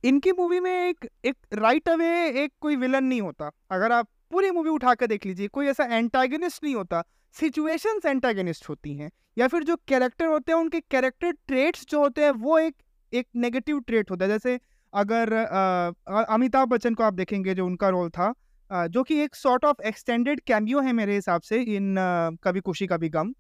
[0.04, 2.08] इनकी मूवी में एक एक राइट अवे
[2.44, 5.84] एक कोई विलन नहीं होता। अगर आप पूरी मूवी उठा कर देख लीजिए, कोई ऐसा
[5.86, 7.04] एंटागनिस्ट नहीं होता।
[7.36, 12.24] सिचुएशंस एंटागनिस्ट होती हैं, या फिर जो कैरेक्टर होते हैं, उनके कैरेक्टर ट्रेट्स जो होते
[12.24, 12.76] हैं, वो एक
[13.14, 14.60] एक नेगेटिव ट्रेट होता है। जैसे
[14.94, 15.34] अगर
[16.30, 18.34] अमिताभ बच्चन को आप देखेंगे जो उनका रोल था
[18.72, 22.60] आ, जो कि एक सॉर्ट ऑफ़ एक्सटेंडेड कैमियो है मेरे हिसाब से इन आ, कभी
[22.62, 23.34] खुशी कभी गम।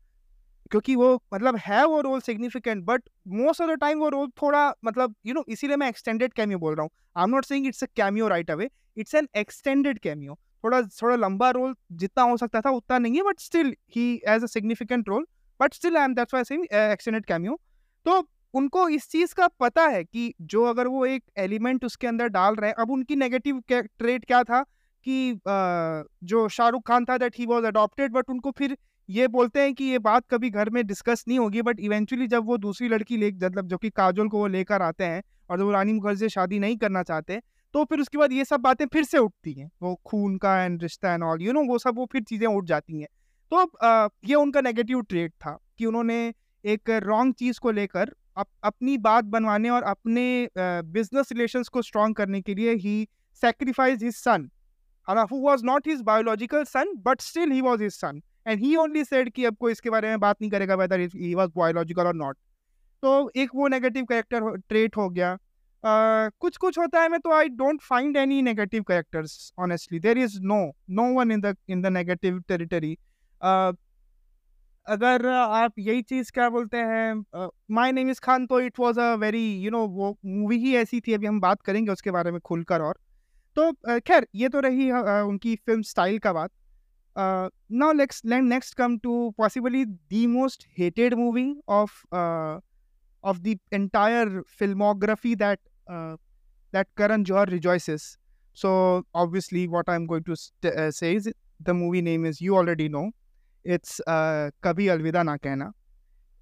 [0.71, 4.67] क्योंकि वो मतलब है वो role significant but most of the time वो रोल थोड़ा
[4.85, 7.83] मतलब यू नो इसीलिए मैं एक्सटेंडेड कैमियो बोल रहा हूँ। I am not saying it's
[7.83, 12.61] a cameo right away it's an extended cameo थोड़ा थोड़ा लंबा रोल जितना हो सकता
[12.61, 15.25] था उतना नहीं है but still he as a significant role
[15.59, 17.59] but still I am that's why saying extended cameo
[18.05, 18.21] तो
[18.53, 22.55] उनको इस चीज़ का पता है कि जो अगर वो एक एलिमेंट उसके अंदर डाल
[22.55, 24.61] रहे हैं, अब उनकी नेगेटिव ट्रेट क्या था
[25.05, 25.39] कि
[26.23, 28.77] जो शाहरुख खान था that he was adopted, but उनको फिर
[29.09, 32.45] ये बोलते हैं कि ये बात कभी घर में डिस्कस नहीं होगी, बट इवेंचुअली जब
[32.45, 35.63] वो दूसरी लड़की ले मतलब जो कि काजोल को वो लेकर आते हैं और जब
[35.63, 37.39] वो रानी मुखर्जी से शादी नहीं करना चाहते
[37.73, 40.81] तो फिर उसके बाद ये सब बातें फिर से उठती हैं, वो खून का एंड
[40.83, 43.07] रिश्ता एंड ऑल, यू नो, वो सब वो फिर चीज़ें उठ जाती हैं।
[43.51, 46.33] तो अब ये उनका नेगेटिव ट्रेड था कि उन्होंने
[46.63, 52.15] एक रॉन्ग चीज़ को लेकर अप, अपनी बात बनवाने और अपने बिज़नेस रिलेशंस को स्ट्रॉन्ग
[52.15, 53.07] करने के लिए he
[53.41, 54.49] sacrifice his son
[55.31, 59.03] who was not his biological son but still he was his son and he only
[59.03, 62.15] said कि अब कोई इसके बारे में बात नहीं करेगा वेदर ही वाज बायोलॉजिकल और
[62.15, 62.37] नॉट
[63.03, 67.31] तो एक वो नेगेटिव कैरेक्टर ट्रेट हो गया। uh, कुछ कुछ होता है मैं तो
[67.31, 71.81] I don't find any negative characters honestly there is no no one in the in
[71.81, 72.97] the negative territory
[74.89, 79.13] अगर आप यही चीज़ क्या बोलते हैं माई नेम इज़ खान तो it was a
[79.15, 82.39] very, you know, वो मूवी ही ऐसी थी, अभी हम बात करेंगे उसके बारे में
[82.41, 82.97] खुलकर और।
[83.57, 86.51] तो खैर, ये तो रही उनकी फ़िल्म स्टाइल का बात।
[87.15, 92.03] Now let's, let, next come to possibly the most hated movie of
[93.23, 98.03] of the entire filmography that that Karan Johar rejoices.
[98.57, 98.69] So,
[99.15, 103.09] obviously what I am going to say movie name is, you already know.
[103.69, 105.71] It's uh, Kabhi Alvida Na Kehna.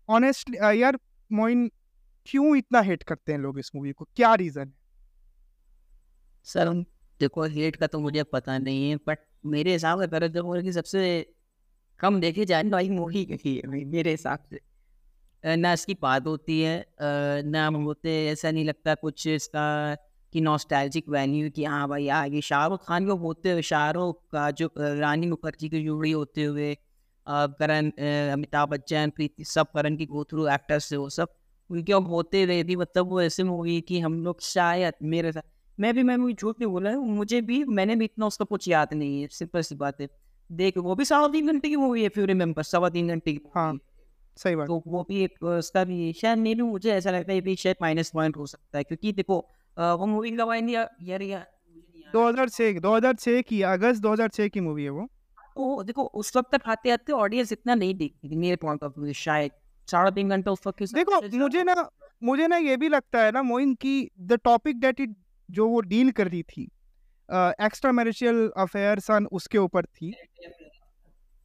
[0.10, 0.98] Honestly, uh, यार
[1.32, 1.68] मोइन
[2.26, 4.06] क्यों इतना hate करते हैं लोग इस movie को?
[4.16, 4.74] क्या reason है?
[6.46, 6.74] सर
[7.20, 10.72] देखो हेट का तो मुझे पता नहीं है बट मेरे हिसाब से भरत जमोर की
[10.72, 11.04] सबसे
[12.00, 14.60] कम देखे जाने वाली मूवी कही है मेरे हिसाब से।
[15.56, 16.86] ना इसकी बात होती है
[17.52, 19.68] ना होते ऐसा नहीं लगता कुछ इसका
[20.34, 24.52] कि नॉस्टैल्जिक वैल्यू कि हाँ भाई आ ये शाहरुख खान को होते हुए शाहरुख का
[24.52, 26.78] जो रानी मुखर्जी की जुड़ी होते हुए
[27.28, 27.90] करण
[28.32, 31.30] अमिताभ बच्चन प्रीति सब करण की गो थ्रू एक्टर्स से वो सब।
[31.70, 35.42] उनके अब होते रहे थी मतलब वो ऐसे मूवी कि हम लोग शायद मेरे साथ
[35.78, 38.94] मैं भी मैं झूठ नहीं बोला है मुझे भी मैंने भी इतना उसका कुछ याद
[38.94, 40.08] नहीं है सिंपल सी बात है।
[40.50, 43.42] देख वो भी सवा तीन घंटे की मूवी है फ्यू रिमेम्बर सवा तीन घंटे की
[43.56, 43.78] हाँ
[44.38, 47.42] सही बात। तो वो भी एक उसका भी शायद मे भी मुझे ऐसा लगता है
[47.42, 49.38] भी शायद माइनस पॉइंट हो सकता है क्योंकि देखो
[49.78, 51.46] वो मूवी कब आई यार यार
[52.14, 55.08] दो हज़ार छः दो हज़ार छः की अगस्त दो हज़ार छः की मूवी है वो।
[55.58, 59.14] ओ देखो उस वक्त तक आते आते ऑडियंस इतना नहीं देखती मेरे पॉइंट ऑफ़ व्यू
[59.20, 59.52] शायद
[59.88, 61.90] साढ़े तीन घंटे उस वक्त देखो मुझे ना
[62.22, 65.16] मुझे ना ये भी लगता है ना मोइन की द टॉपिक दैट इट
[65.50, 66.64] जो वो डील कर रही थी
[67.62, 70.14] एक्स्ट्रा मैरिशियल अफेयर सन उसके ऊपर थी।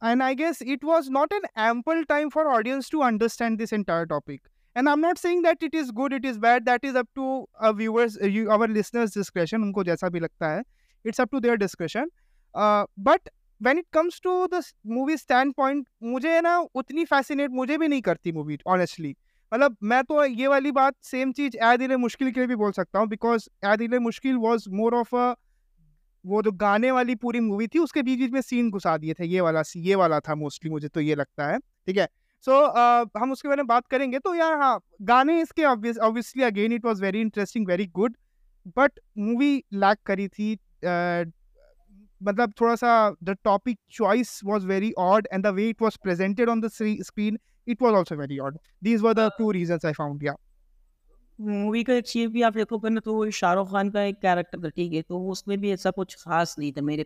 [0.01, 4.05] And I guess it was not an ample time for audience to understand this entire
[4.05, 4.41] topic
[4.75, 7.07] and I am not saying that it is good it is bad that is up
[7.15, 10.63] to viewers our listeners discretion उनको जैसा भी लगता है
[11.05, 12.09] it's up to their discretion
[12.99, 13.29] but
[13.63, 15.17] when it comes to the movie
[15.53, 19.15] standpoint मुझे ना उतनी fascinate मुझे भी नहीं करती मूवी ऑनेस्टली
[19.53, 22.71] मतलब मैं तो ये वाली बात सेम चीज़ ए दिल मुश्किल के लिए भी बोल
[22.71, 25.33] सकता हूँ बिकॉज़ ए दिल मुश्किल वॉज़ मोर ऑफ़ अ
[26.25, 29.25] वो जो गाने वाली पूरी मूवी थी उसके बीच बीच में सीन घुसा दिए थे
[29.25, 32.07] ये वाला सी ये वाला था मोस्टली मुझे तो ये लगता है ठीक है?
[32.41, 36.43] सो so, uh, हम उसके बारे में बात करेंगे तो यार हाँ गाने इसके obviously
[36.43, 38.17] again it was very interesting very good
[38.77, 40.55] but movie lack करी थी
[42.23, 46.49] मतलब थोड़ा सा the topic choice was odd odd and the way it was presented
[46.49, 48.57] on the screen it was also very odd.
[48.81, 50.21] These were the two reasons I found.
[50.21, 50.35] Yeah.
[51.39, 54.93] Movie का चीज़ भी आप देखोगे ना तो शाहरुख खान का एक कैरेक्टर था ठीक
[54.93, 57.05] है तो उसमें भी ऐसा कुछ खास नहीं था मेरे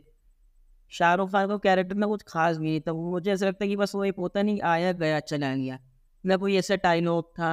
[0.91, 3.95] शाहरुख खान का कैरेक्टर ना कुछ खास नहीं था मुझे ऐसा लगता है कि बस
[3.95, 5.79] वो एक होता नहीं आया गया चला गया
[6.23, 7.51] ना कोई ऐसा डायलॉग था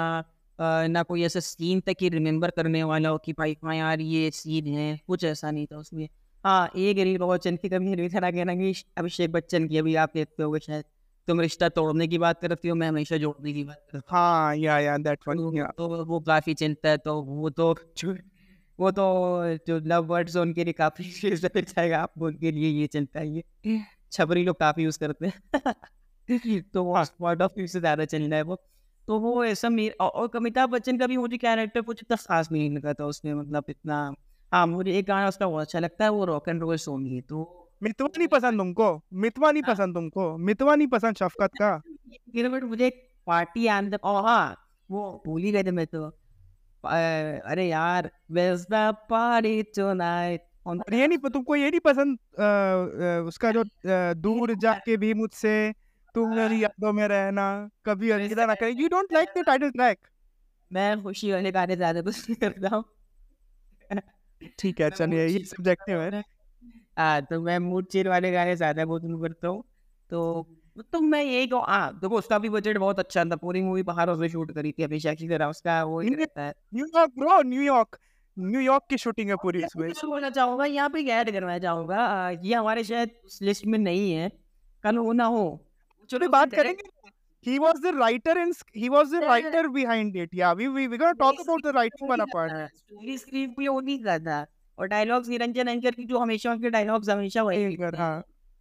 [0.88, 4.30] ना कोई ऐसा सीन था कि रिमेम्बर करने वाला हो कि भाई हाँ यार ये
[4.34, 6.08] सीन है कुछ ऐसा नहीं था उसमें
[6.44, 10.10] हाँ एक रील बच्चन की कभी रील था कहना कि अभिषेक बच्चन की अभी आप
[10.14, 10.84] देखते हो शायद।
[11.28, 14.78] तुम रिश्ता तोड़ने की बात करती हो मैं हमेशा जोड़ने की बात करती हाँ। या
[14.78, 17.74] या दैट वन तो, तो वो काफ़ी चिंता है तो वो तो
[18.78, 19.04] वो तो
[19.66, 21.04] जो लव वर्ड्स उनके लिए काफ़ी
[21.36, 23.44] जाएगा आप उनके लिए ये चिंता है ये
[24.12, 25.54] छबरी लोग काफ़ी यूज़ करते हैं।
[26.72, 28.56] तो वो पॉइंट ऑफ़ व्यू से ज़्यादा चल रहा है वो।
[29.08, 32.70] तो वो ऐसा मेरे और अमिताभ बच्चन का भी मुझे कैरेक्टर कुछ इतना खास नहीं
[32.70, 34.14] लगा था उसमें मतलब इतना
[34.54, 37.20] हाँ मुझे एक गाना उसका बहुत अच्छा लगता है वो रॉक एंड रोल सॉन्ग ही
[37.20, 39.02] तो मितवा नहीं पसंद तुमको?
[39.12, 40.38] मितवा नहीं हाँ। पसंद तुमको?
[40.38, 41.82] मितवा नहीं पसंद शफकत का?
[42.50, 42.90] बट मुझे
[43.26, 44.56] पार्टी एंड ओ हाँ
[44.90, 46.04] वो भूल ही गए थे मैं तो।
[46.84, 50.38] अरे यार where's the party tonight?
[50.92, 53.64] ये नहीं तुमको ये नहीं पसंद आ, आ, उसका जो
[54.14, 55.72] दूर जाके भी मुझसे
[56.14, 59.98] तुम मेरी यादों में रहना कभी अलविदा ना करें। You don't like the title track
[60.72, 62.84] मैं खुशी वाले गाने ज़्यादा पसंद करता हूँ।
[64.58, 66.22] ठीक है चलिए ये सब्जेक्टिव है।
[66.98, 69.62] हाँ तो मैं मूड चेंज वाले गाने ज़्यादा पसंद करता हूँ।
[70.10, 70.46] तो
[70.92, 74.16] तो मैं यही कहूँ हाँ देखो उसका भी बजट बहुत अच्छा था पूरी मूवी पहाड़ों
[74.18, 77.98] से शूट करी थी हमेशा की तरह उसका वो ही रहता है। New York bro New York
[78.36, 82.54] New York की शूटिंग है पूरी इसमें मैं बोलना चाहूँगा यहाँ पे ऐड करना चाहूँगा ये
[82.54, 83.10] हमारे शायद
[83.42, 84.30] लिस्ट में नहीं है
[84.84, 85.44] कल हो ना हो
[86.10, 86.88] चलो बात करेंगे
[87.44, 90.30] he was the writer and he was the writer behind it.
[90.32, 92.52] Yeah we we we gonna talk about the writing one part.
[92.76, 94.44] Story script भी वो नहीं करता
[94.78, 97.92] और डायलॉग्स निरंजन अंकर की जो हमेशा उनके डायलॉग्स हमेशा वही हाँ।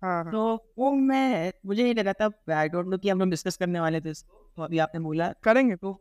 [0.01, 0.41] हाँ हाँ तो
[0.77, 4.01] वो मैं मुझे नहीं लगा था आई डोंट नो कि हम लोग डिस्कस करने वाले
[4.01, 5.91] थे इसको तो अभी आपने बोला। करेंगे। तो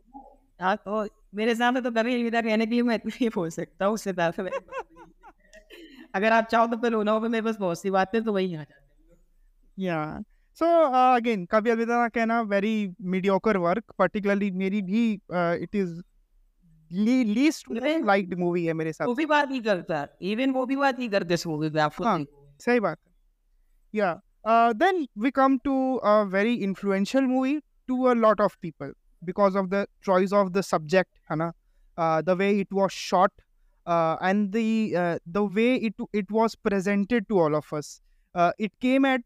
[0.61, 3.85] हाँ तो मेरे सामने तो कभी अलविदा कहने के लिए मैं इतना ही बोल सकता
[3.85, 4.43] हूँ उससे ज़्यादा
[6.15, 8.63] अगर आप चाहो तो फिर होना हो मेरे पास बहुत सी बातें तो वही आ
[8.63, 9.97] जाते या
[10.57, 12.73] सो अगेन कभी अभी तरह कहना वेरी
[13.13, 16.01] मीडियोकर वर्क पर्टिकुलरली मेरी भी it is
[16.91, 17.71] least
[18.05, 21.07] liked movie है मेरे साथ वो भी बात ही करता इवन वो भी बात ही
[21.07, 22.17] करते इस मूवी में आपको
[22.59, 22.97] सही बात
[23.93, 24.13] yeah
[24.83, 29.67] then we come to a very influential movie to a lot of people because of
[29.67, 31.51] the choice of the subject है ना?
[32.21, 33.41] The way it was shot
[34.23, 34.55] and
[35.29, 37.99] the way it it was presented to all of us
[38.35, 39.25] it came at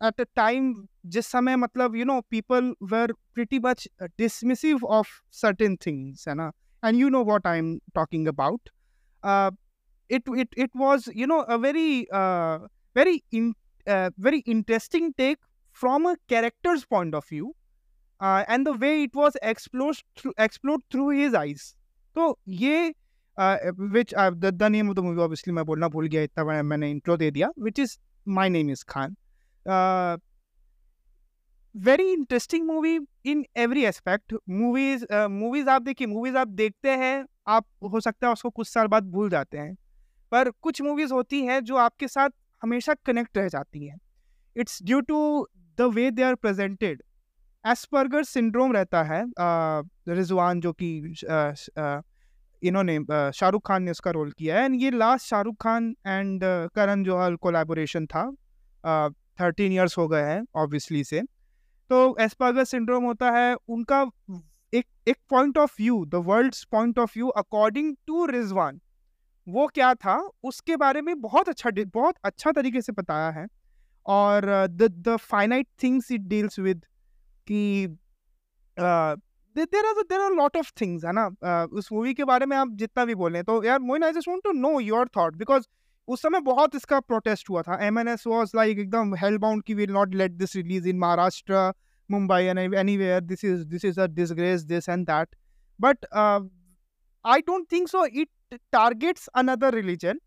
[0.00, 4.78] at at a time जिस समय मतलब you know people were pretty much uh, dismissive
[4.88, 5.06] of
[5.42, 6.52] certain things है ना
[6.84, 8.60] and you know what I'm talking about
[9.24, 9.50] uh,
[10.10, 12.58] it it it was you know a very uh,
[12.94, 13.54] very in,
[13.88, 15.38] uh, very interesting take
[15.72, 17.52] from a character's point of view
[18.20, 21.76] uh, and the way it was explored through, explored through his eyes
[22.16, 22.94] तो ये
[23.40, 27.16] which the name of the movie obviously मैं बोलना भूल गया इतना मैं- मैंने intro
[27.16, 27.98] दे दिया which is
[28.28, 28.84] my name is
[31.77, 37.65] Very interesting movie in every aspect movies movies आप देखिए मूवीज़ आप देखते हैं आप
[37.83, 39.77] हो सकता है उसको कुछ साल बाद भूल जाते हैं।
[40.31, 42.29] पर कुछ मूवीज़ होती हैं जो आपके साथ
[42.63, 43.99] हमेशा कनेक्ट रह जाती हैं।
[44.57, 47.03] It's due to the way they are presented
[47.67, 49.25] Asperger syndrome रहता है
[50.07, 52.01] रिजवान जो कि अ, अ,
[52.63, 52.99] इन्होंने
[53.31, 57.35] शाहरुख खान ने उसका रोल किया है। एंड ये last Shahrukh Khan and Karan Johar
[57.35, 58.35] collaboration था।
[59.41, 61.21] थर्टीन ईयर्स हो गए हैं ऑब्वियसली से।
[61.89, 64.01] तो एस्पर्गर सिंड्रोम होता है उनका
[64.73, 68.79] एक एक point of view the world point of view according to Rizwan
[69.47, 73.45] वो क्या था उसके बारे में बहुत अच्छा बहुत अच्छा तरीके से बताया है।
[74.05, 76.85] और the the finite things it deals with
[77.47, 77.87] कि
[79.55, 81.27] there are there are lot of things है ना?
[81.29, 84.27] Uh, उस मूवी के बारे में आप जितना भी बोलें तो यार Moin I just
[84.29, 85.67] want to know your thought because
[86.09, 89.63] उस समय बहुत इसका प्रोटेस्ट हुआ था। M N S was like एकदम हेल बाउंड
[89.63, 91.71] की will not let this release in Maharashtra
[92.09, 95.35] Mumbai and anywhere this is this is a disgrace this and that
[95.79, 96.05] but
[97.25, 100.19] I don't think so it targets another religion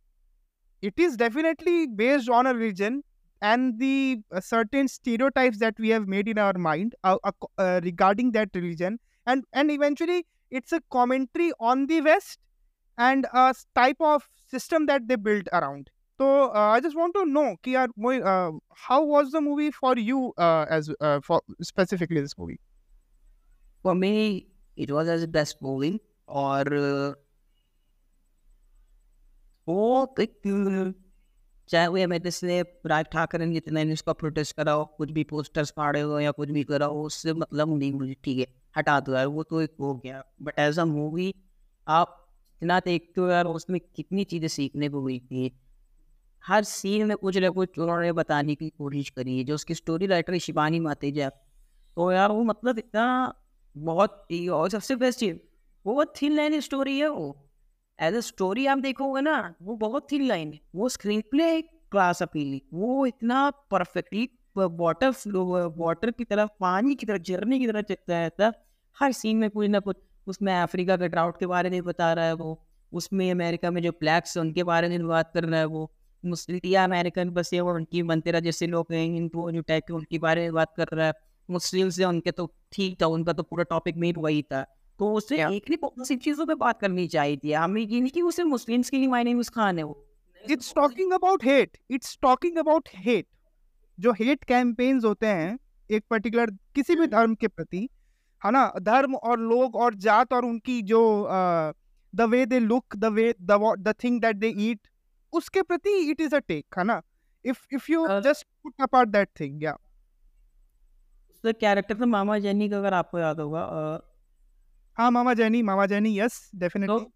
[0.82, 3.02] it is definitely based on a religion
[3.42, 6.94] and the certain stereotypes that we have made in our mind
[7.84, 12.40] regarding that religion and and eventually it's a commentary on the west
[12.97, 17.13] and a s- type of system that they built around so uh, i just want
[17.13, 18.51] to know ki yaar, Moin, uh,
[18.87, 22.59] how was the movie for you uh, as uh, for specifically this movie
[23.83, 26.69] For me, it was as best movie और
[29.67, 30.41] वो एक
[31.69, 35.23] चाहे वो M ने राज ठाकरे ने जितना ने उसका प्रोटेस्ट करा हो कुछ भी
[35.23, 38.45] पोस्टर्स फाड़े हो या कुछ भी करा हो उससे मतलब नहीं मुझे ठीक है
[38.77, 41.33] हटा दो यार वो तो एक हो गया बट एज अ मूवी
[41.87, 42.20] आप
[42.62, 45.52] इतना देखते हो यार उसमें कितनी चीज़ें सीखने को मिलती थी।
[46.44, 50.06] हर सीन में कुछ ना कुछ उन्होंने बताने की कोशिश करी है, जो उसकी स्टोरी
[50.06, 51.28] राइटर शिवानी मातेजा
[51.96, 53.06] तो यार वो मतलब इतना
[53.76, 55.36] बहुत और सबसे बेस्ट चीज़,
[55.86, 57.26] वो बहुत थिन लाइन स्टोरी है वो।
[57.98, 62.22] एज अ स्टोरी आप देखोगे ना, वो बहुत थिन लाइन है वो स्क्रीन प्ले क्लास
[62.22, 65.44] अपील वो इतना परफेक्टली वाटर फ्लो
[65.78, 68.52] वाटर की तरफ़, पानी की तरफ़, झरने की तरफ़ चलता रहता,
[68.96, 72.24] हर सीन में कुछ ना कुछ। उसमें अफ्रीका के ड्राउट के बारे में बता रहा
[72.24, 72.60] है वो।
[72.92, 75.90] उसमें अमेरिका में जो ब्लैक्स हैं उनके बारे में बात कर रहा है वो।
[76.24, 80.42] मुस्लिम अमेरिकन बसे वो उनकी मंतेरा जैसे लोग हैं इनको जो टाइप के उनके बारे
[80.42, 81.14] में बात कर रहा है।
[81.48, 84.62] मुस्लिम से उनके तो ठीक था उनका तो पूरा टॉपिक में वही था।
[84.98, 88.10] तो उससे एक नहीं बहुत सी चीज़ों पे बात करनी चाहिए थी। हमें ये नहीं
[88.10, 90.04] कि उसे मुस्लिम्स के लिए मायने उस खान है वो।
[90.44, 93.26] It's talking about hate it's talking about hate
[93.98, 95.58] जो हेट कैंपेन्स होते हैं
[95.90, 97.88] एक पर्टिकुलर किसी भी धर्म के प्रति
[98.42, 98.72] है ना?
[98.80, 101.00] धर्म और लोग और जात और उनकी जो
[102.14, 104.88] the way they look the way the thing that they eat
[105.32, 107.02] उसके प्रति इट इज़ अ टेक है ना?
[107.44, 109.72] If if you just put apart that thing या
[111.30, 113.60] उसका कैरेक्टर था मामा जैनी का अगर आपको याद होगा
[114.98, 117.06] हाँ, मामा जैनी मामा जैनी यस तो डेफ़िनिटली।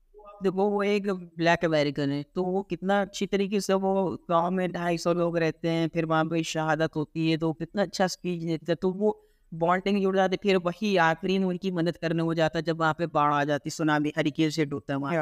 [0.43, 3.93] देखो वो एक ब्लैक अमेरिकन है तो वो कितना अच्छी तरीके से वो
[4.31, 7.83] गाँव में ढाई सौ लोग रहते हैं फिर वहाँ पे शहादत होती है तो कितना
[7.83, 9.13] अच्छा स्पीच देता है तो वो
[9.59, 13.07] बॉन्डिंग जुड़ जाती फिर वही आखिरी में उनकी मदद करने हो जाता जब वहाँ पे
[13.07, 15.15] बाढ़ आ जाती सुनामी हरिकेन से डूबता है वहाँ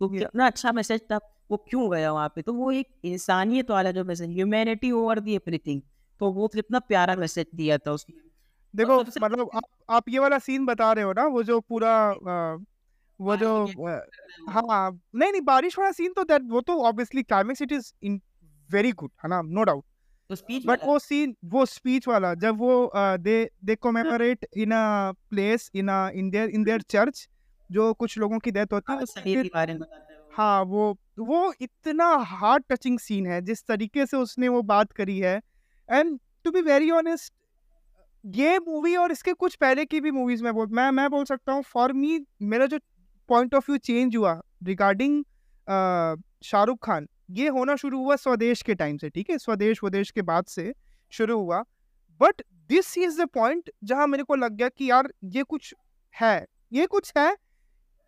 [0.00, 1.18] तो कितना अच्छा मैसेज था
[1.50, 2.42] वो क्यों गया वहाँ पे?
[2.42, 5.80] तो वो एक इंसानियत वाला जो message humanity over the everything
[6.20, 8.20] तो वो कितना प्यारा मैसेज दिया था उसने।
[8.76, 12.12] देखो सबसे मतलब आप आप ये वाला सीन बता रहे हो ना वो जो पूरा
[13.20, 13.66] वो जो
[14.48, 18.20] हाँ, नहीं, नहीं बारिश वाला सीन तो दैट वो तो obviously climax it is in
[18.70, 19.84] very good है ना, नो डाउट।
[20.30, 25.12] तो स्पीच बट वो सीन वो स्पीच वाला जब वो they they commemorate in a
[25.30, 27.28] place in a in their in their church
[27.70, 31.52] जो कुछ लोगों की डेथ होती है बारे में बताता है वो। हाँ, वो वो
[31.60, 35.40] इतना हार्ट टचिंग सीन है जिस तरीके से उसने वो बात करी है।
[35.88, 37.32] And to be very honest
[38.24, 41.52] ये मूवी और इसके कुछ पहले की भी मूवीज़ में बोल मैं मैं बोल सकता
[41.52, 42.78] हूँ फॉर मी मेरा जो
[43.28, 45.22] पॉइंट ऑफ़ व्यू चेंज हुआ रिगार्डिंग
[46.44, 49.38] शाहरुख खान, ये होना शुरू हुआ स्वदेश के टाइम से, ठीक है?
[49.38, 50.72] स्वदेश-वदेश के बाद से
[51.12, 51.62] शुरू हुआ।
[52.20, 55.74] But this is the point जहाँ मेरे को लग गया कि यार ये कुछ
[56.14, 57.34] है, ये कुछ है,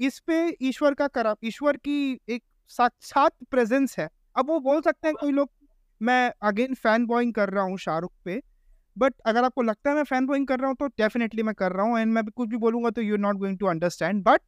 [0.01, 5.09] इस पे ईश्वर का करा ईश्वर की एक साक्षात प्रेज़ेंस है। अब वो बोल सकते
[5.09, 5.51] हैं कोई लोग
[6.01, 8.41] मैं अगेन फ़ैन बॉयिंग कर रहा हूँ शाहरुख पे,
[8.97, 11.73] बट अगर आपको लगता है मैं फ़ैन बॉयिंग कर रहा हूँ तो डेफिनेटली मैं कर
[11.73, 14.41] रहा हूँ एंड मैं कुछ भी बोलूँगा तो you are not going to understand but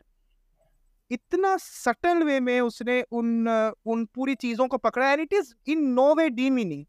[1.11, 3.49] इतना सटल वे में उसने उन
[3.87, 6.85] उन पूरी चीज़ों को पकड़ा and it is in no way demeaning.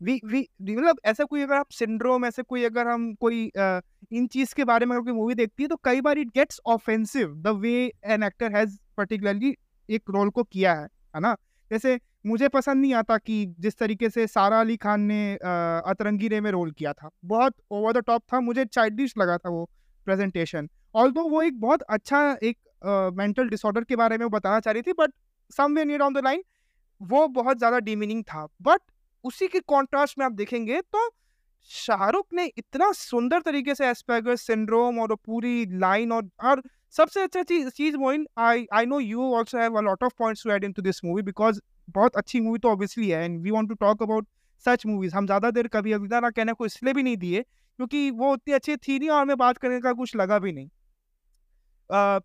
[0.00, 3.80] We we मतलब ऐसा कोई अगर आप सिंड्रोम ऐसे कोई अगर हम कोई अ,
[4.12, 6.60] इन चीज़ के बारे में अगर कोई मूवी देखती है तो कई बार it gets
[6.66, 7.72] offensive the way
[8.06, 9.54] an actor has particularly
[9.88, 11.34] एक रोल को किया है, है ना?
[11.70, 16.40] जैसे मुझे पसंद नहीं आता कि जिस तरीके से सारा अली खान ने अतरंगी रे
[16.40, 19.64] में रोल किया था। बहुत ओवर द टॉप था, मुझे चाइल्डिश लगा था वो
[20.06, 24.72] प्रेज़ेंटेशन। ऑल्दो वो एक बहुत अच्छा एक मेंटल डिसऑर्डर के बारे में वो बताना चाह
[24.72, 25.12] रही थी but
[25.52, 26.42] somewhere near on the line
[27.00, 28.80] वो बहुत ज़्यादा डीमीनिंग था। बट
[29.24, 31.08] उसी के कॉन्ट्रास्ट में आप देखेंगे तो
[31.70, 36.62] शाहरुख ने इतना सुंदर तरीके से एस्पर्गस सिंड्रोम और पूरी लाइन और और
[36.94, 40.44] सबसे अच्छा चीज़ चीज़ Moin I I know you also have a lot of points
[40.44, 41.60] to add into this movie because
[41.90, 44.26] बहुत अच्छी मूवी तो ऑब्वियसली है and we want to talk about
[44.64, 45.14] such movies.
[45.14, 48.54] हम ज़्यादा देर कभी अलविदा ना कहने को इसलिए भी नहीं दिए क्योंकि वो उतनी
[48.54, 50.68] अच्छी थी नहीं और हमें बात करने का कुछ लगा भी नहीं।
[51.90, 52.20] अ,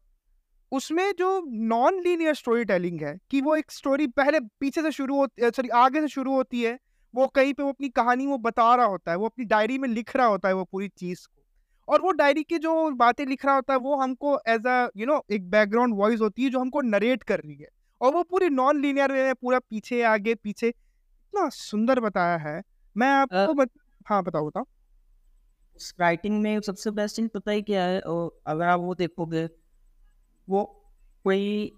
[0.74, 5.16] उसमें जो नॉन लीनियर स्टोरी टेलिंग है कि वो एक स्टोरी पहले पीछे से शुरू
[5.16, 6.78] होती सॉरी आगे से शुरू होती है
[7.14, 9.88] वो कहीं पे वो अपनी कहानी वो बता रहा होता है वो अपनी डायरी में
[9.90, 11.42] लिख रहा होता है वो पूरी चीज़ को।
[11.88, 15.06] और वो डायरी की जो बातें लिख रहा होता है वो हमको एज अ यू
[15.06, 17.68] नो एक बैकग्राउंड वॉइस होती है जो हमको नरेट कर रही है।
[18.02, 22.62] और वो पूरी नॉन लीनियर वे में पूरा पीछे आगे पीछे इतना सुंदर बताया है।
[22.96, 23.70] मैं आपको बत...
[24.06, 24.66] हाँ बताओ बताओ।
[26.00, 29.48] राइटिंग में सबसे बेस्ट चीज़ पता है क्या है और अगर आप वो देखोगे
[30.48, 30.64] वो
[31.26, 31.72] कोई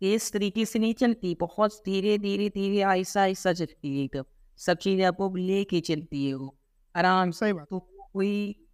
[0.00, 4.24] तेज तरीके से नहीं चलती बहुत धीरे धीरे धीरे आहिस्ता आहिस्ता चलती है एकदम।
[4.60, 6.54] सब चीज़ें आपको लेके चलती है वो।
[6.94, 7.78] आराम से तो
[8.12, 8.30] कोई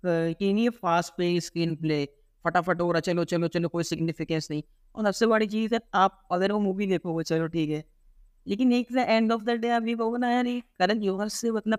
[0.07, 2.05] ये नहीं है फास्ट पे स्क्रीन प्ले
[2.45, 4.63] फटाफट हो रहा चलो चलो चलो कोई सिग्निफिकेंस नहीं।
[4.95, 7.85] और सबसे बड़ी चीज़ है आप अगर वो मूवी देखोगे चलो ठीक है।
[8.47, 10.45] लेकिन एक एंड ऑफ़ द डे आप ये कहोगे ना यार
[10.79, 11.79] करण जौहर से मतलब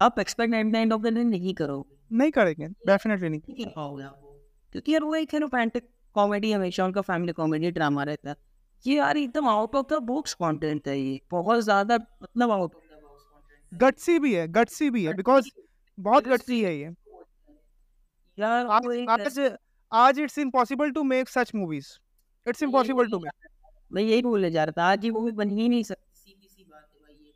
[0.00, 4.92] आप expect at the end of the day नहीं करोगे नहीं करेंगे। डेफिनेटली नहीं क्योंकि
[4.92, 8.36] यार वो एक है रोमांटिक कॉमेडी हमेशा उनका फैमिली कॉमेडी ड्रामा रहता है।
[8.84, 12.82] ये यार एकदम out of the box content है ये। बहुत ज़्यादा मतलब out of
[12.84, 15.48] the box content gutsy भी है गट्सी भी है बिकॉज़
[15.98, 16.94] बहुत गट्सी है ये।
[18.38, 19.38] यार आज आज
[19.92, 21.88] आज it's impossible to make such movies
[22.46, 23.48] it's impossible to make
[23.90, 26.64] मैं यही बोलने जा रहा था आज ये मूवी बन ही नहीं सकती। सीधी सी
[26.64, 27.32] बात है भाई ये।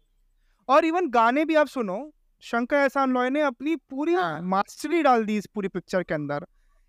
[0.68, 1.98] और इवन गाने भी आप सुनो
[2.42, 6.46] शंकर एहसान लॉय ने अपनी पूरी हाँ। मास्टरी डाल दी इस पूरी पिक्चर के अंदर।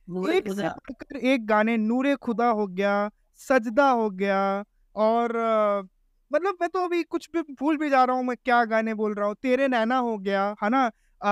[0.09, 4.63] एक खुदा एक गाने नूरे खुदा हो गया सजदा हो गया
[4.95, 5.37] और
[6.31, 9.13] मतलब मैं तो अभी कुछ भी भूल भी जा रहा हूँ मैं क्या गाने बोल
[9.13, 10.85] रहा हूँ। तेरे नैना हो गया है ना?
[10.85, 11.27] अ,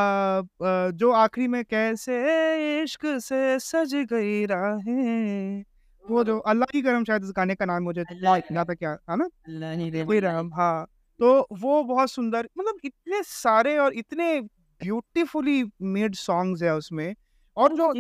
[0.66, 5.64] अ, जो आखिरी में कैसे इश्क से सज गई राहें।
[6.06, 8.24] वो जो अल्लाह की करम शायद इस गाने का नाम मुझे ही
[8.56, 9.26] याद है क्या है ना?
[9.48, 10.86] अल्लाह ही कोई राम हाँ
[11.20, 14.42] तो वो बहुत सुंदर मतलब इतने सारे और इतने
[14.82, 17.16] ब्यूटीफुली मेड सॉन्ग्स है उसमें
[17.58, 17.94] और जो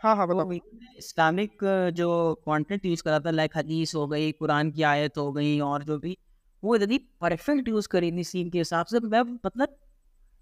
[0.00, 0.52] हाँ हाँ बताओ
[0.98, 2.06] इस्लामिक जो
[2.46, 5.98] कंटेंट यूज़ करा था लाइक हदीस हो गई कुरान की आयत हो गई और जो
[5.98, 6.16] भी,
[6.62, 9.76] वो इतनी परफेक्ट यूज़ करी थी सीन के हिसाब से। मैं मतलब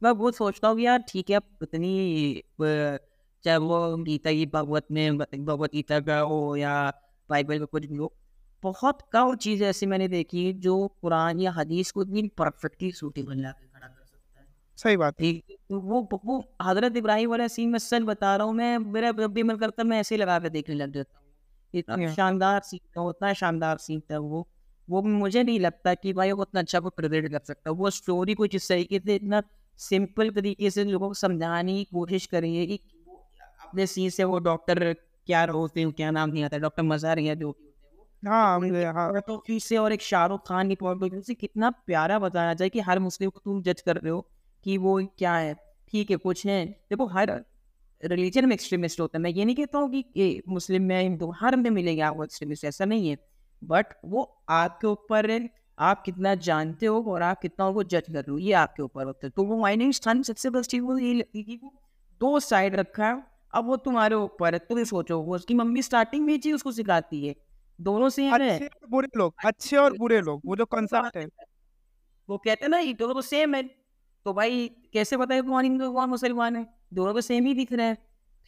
[0.03, 2.43] मैं बहुत सोचता हूँ यार ठीक है, अब इतनी
[3.45, 6.75] चाहे वो गीता की भगवत में, भगवत गीता का हो या
[7.31, 8.13] बाइबल में कुछ भी हो,
[8.63, 13.51] बहुत कम चीज़ ऐसी मैंने देखी जो कुरान या हदीस को इतनी परफेक्टली सूटेबल ला
[13.53, 14.47] के खड़ा कर सकता है
[14.79, 15.33] सही बात है।
[15.71, 19.33] तो वो वो हज़रत इब्राहिम वाला सीन मैं सच बता रहा हूँ मैं मेरा जब
[19.33, 21.27] भी मन करता मैं ऐसे लगा के देखने लग जाता हूँ।
[21.75, 24.49] इतना शानदार सीन था उतना शानदार सीन था वो।
[24.91, 28.35] वो मुझे नहीं लगता कि भाई वो उतना अच्छा को प्रेजेंट कर सकता। वो स्टोरी
[28.35, 29.43] कुछ इस तरीके से इतना
[29.79, 32.81] सिंपल तरीके से लोगों को समझाने की कोशिश करी है कि
[33.65, 34.93] अपने सीन से वो डॉक्टर
[35.27, 39.11] क्या होते हैं क्या नाम नहीं आता डॉक्टर मजार या जो हैं हाँ मुझे हाँ।
[39.11, 42.99] व्यू से और एक शाहरुख खान की पॉइंट से कितना प्यारा बताया जाए कि हर
[42.99, 44.27] मुस्लिम को तुम जज कर रहे हो।
[44.67, 45.55] कि वो क्या है?
[45.93, 47.31] ठीक है कुछ है। देखो हर
[48.03, 51.57] रिलीजन में एक्सट्रीमिस्ट होता है। मैं ये नहीं कहता हूँ कि मुस्लिम में हिंदू हर
[51.57, 53.17] में मिलेगा आपको एक्सट्रीमिस्ट ऐसा नहीं है।
[53.63, 55.49] बट वो आपके ऊपर है
[55.79, 59.05] आप कितना जानते हो और आप कितना उनको जज कर रहे हो ये आपके ऊपर
[59.07, 61.73] होता है। तो वो माइनिंग स्थान सबसे बस चीज़ वो ये लगती कि वो
[62.21, 65.83] दो साइड रखा है। अब वो तुम्हारे ऊपर है तुम ही सोचो वो उसकी मम्मी
[65.83, 67.35] स्टार्टिंग में चीज़ उसको सिखाती है।
[67.79, 71.27] दोनों से अच्छे बुरे लोग अच्छे और बुरे लोग वो जो कंसेप्ट है।
[72.29, 73.63] वो कहते हैं ना ये दोनों तो सेम है।
[74.29, 76.67] तो भाई कैसे है कौन हिंदू कौन मुसलमान है?
[76.95, 77.97] दोनों को सेम ही दिख रहे हैं।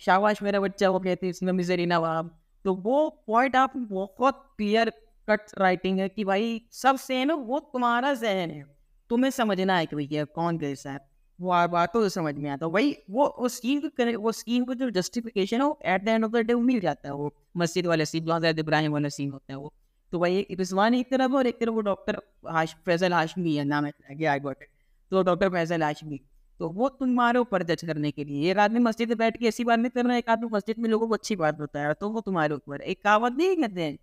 [0.01, 2.31] शाबाश मेरा बच्चा, वो कहते हैं, इसमें मिजरी नवाब
[2.65, 4.91] तो वो पॉइंट आप बहुत क्लियर
[5.29, 8.65] कट राइटिंग है कि भाई सब सेम है, वो तुम्हारा जहन है।
[9.11, 10.99] तुम्हें समझना है कि भैया कौन कैसा है।
[11.39, 14.75] वो बातों से समझ में आता है। वही वो उस स्कीम को वो स्कीम को
[14.75, 18.05] जो जस्टिफिकेशन है at the end of the day मिल जाता है वो। मस्जिद वाला
[18.05, 19.73] सीन हज़रत इब्राहिम वाला सीन होता है वो।
[20.13, 23.65] तो भाई एक रिजवान एक तरफ़ और एक तरफ़ वो डॉक्टर हाश, फैजल हाशमी है,
[23.65, 24.69] नाम है आई गॉट इट
[25.13, 26.21] तो डॉक्टर फैजल हाशमी
[26.61, 29.65] तो वो तुम्हारे ऊपर जज करने के लिए। एक आदमी मस्जिद में बैठ के ऐसी
[29.65, 32.09] बात नहीं कर रहा है एक आदमी मस्जिद में लोगों को अच्छी बात बताया तो
[32.11, 33.97] वो तुम्हारे ऊपर। एक कहावत नहीं कहते हैं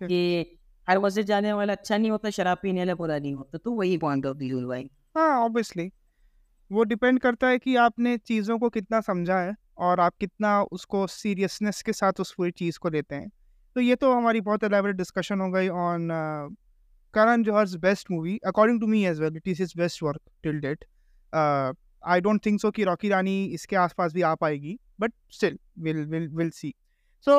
[0.00, 0.58] कि
[0.88, 3.96] हर मस्जिद जाने वाला अच्छा नहीं होता शराब पीने वाला बुरा नहीं होता तो वही
[3.98, 5.90] पॉइंट ऑफ़ व्यू भाई। हाँ ऑब्वियसली
[6.70, 11.06] वो डिपेंड करता है कि आपने चीज़ों को कितना समझा है और आप कितना उसको
[11.06, 13.30] सीरियसनेस के साथ उस पूरी चीज़ को लेते हैं।
[13.76, 16.08] तो ये तो हमारी बहुत एलेबरेट डिस्कशन हो गई on
[17.14, 20.60] Karan Johar's best movie according to me as well it is his best work till
[20.60, 20.84] date
[21.32, 26.04] I don't think so कि रॉकी रानी इसके आसपास भी आ पाएगी but still will
[26.06, 26.74] will will see
[27.26, 27.36] so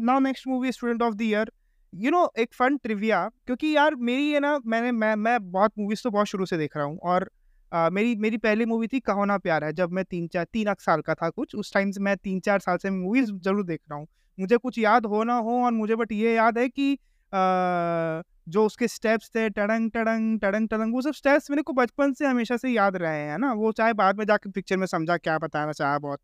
[0.00, 1.50] now next movie student of the year
[1.92, 6.02] you know एक fun trivia क्योंकि यार मेरी है ना मैंने मैं मैं बहुत मूवीज़
[6.04, 7.30] तो बहुत शुरू से देख रहा हूँ और
[7.72, 10.68] अ, मेरी मेरी पहली मूवी थी कहो ना प्यार है जब मैं तीन चार तीन
[10.68, 13.64] एक साल का था कुछ उस टाइम से मैं तीन चार साल से मूवीज़ ज़रूर
[13.64, 14.06] देख रहा हूँ।
[14.38, 16.98] मुझे कुछ याद हो ना हो और मुझे बट ये याद है कि
[17.32, 22.26] जो उसके स्टेप्स थे, टड़ंग टड़ंग टड़ंग टड़ंग, वो सब स्टेप्स मेरे को बचपन से
[22.26, 23.52] हमेशा से याद रहे हैं ना?
[23.54, 26.20] वो चाहे बाद में जाकर पिक्चर में समझा, क्या बताना चाहा, बहुत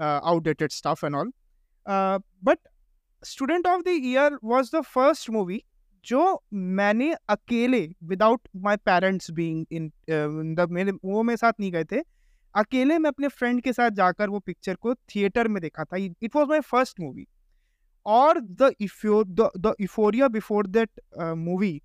[0.00, 1.32] outdated stuff and all
[2.44, 2.58] but
[3.22, 5.62] student of the year was the first movie
[6.04, 9.90] जो मैंने अकेले without my parents being in
[10.56, 12.00] the मेरे, वो मेरे साथ नहीं गए थे।
[12.54, 16.36] अकेले मैं अपने फ्रेंड के साथ जाकर वो पिक्चर को थिएटर में देखा था। It
[16.36, 17.26] was my first movie
[18.06, 18.72] और the
[19.58, 21.82] the euphoria before that movie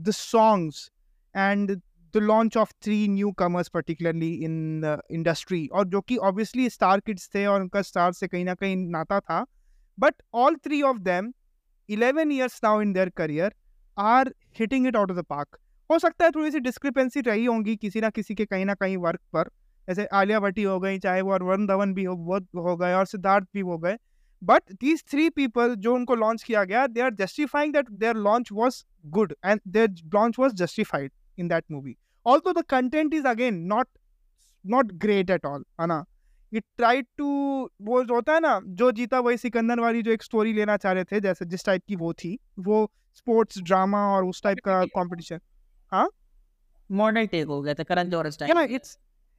[0.00, 0.90] the songs
[1.36, 1.70] and
[2.14, 7.30] the launch of three newcomers particularly in the industry और जो कि ऑब्वियसली स्टार किड्स
[7.34, 9.44] थे और उनका स्टार से कहीं ना कहीं नाता था
[9.98, 11.32] but all three of them
[11.88, 13.50] 11 years now in their career,
[13.96, 15.56] are hitting it out of the park.
[15.90, 18.96] हो सकता है थोड़ी सी डिस्क्रिपेंसी रही होंगी किसी ना किसी के कहीं ना कहीं
[18.96, 19.48] वर्क पर,
[19.88, 23.06] जैसे आलिया भट्टी हो गई, चाहे वो वरुण धवन भी हो, वो हो गए, और
[23.06, 23.96] सिद्धार्थ भी हो गए
[24.42, 28.48] बट दीज थ्री पीपल जो उनको लॉन्च किया गया they are justifying that their launch
[28.52, 33.54] was good and their launch was justified in that movie also the content is again
[33.54, 33.88] not
[34.66, 36.04] not great at all है ना?
[36.52, 37.24] It try to
[37.82, 40.92] वो जो होता है ना जो जीता वही सिकंदर वाली जो एक स्टोरी लेना चाह
[40.92, 44.84] रहे थे जैसे जिस टाइप की वो थी वो स्पोर्ट्स ड्रामा और उस टाइप का
[44.84, 45.40] कंपटीशन
[46.90, 48.96] मॉडर्न टेक हो गया था Karan Johar know it's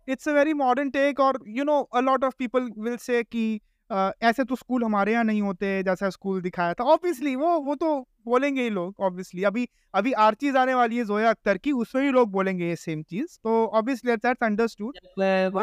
[0.10, 3.62] it's a very modern take और you know a lot of people will say कि
[3.92, 7.76] uh, ऐसे तो स्कूल हमारे यहाँ नहीं होते जैसा स्कूल दिखाया था। ऑब्वियसली वो वो
[7.76, 12.04] तो बोलेंगे ही लोग ऑब्वियसली अभी अभी आर्चीज आने वाली है जोया अख्तर की उसमें
[12.06, 15.00] भी लोग बोलेंगे ये सेम चीज़। तो obviously that's understood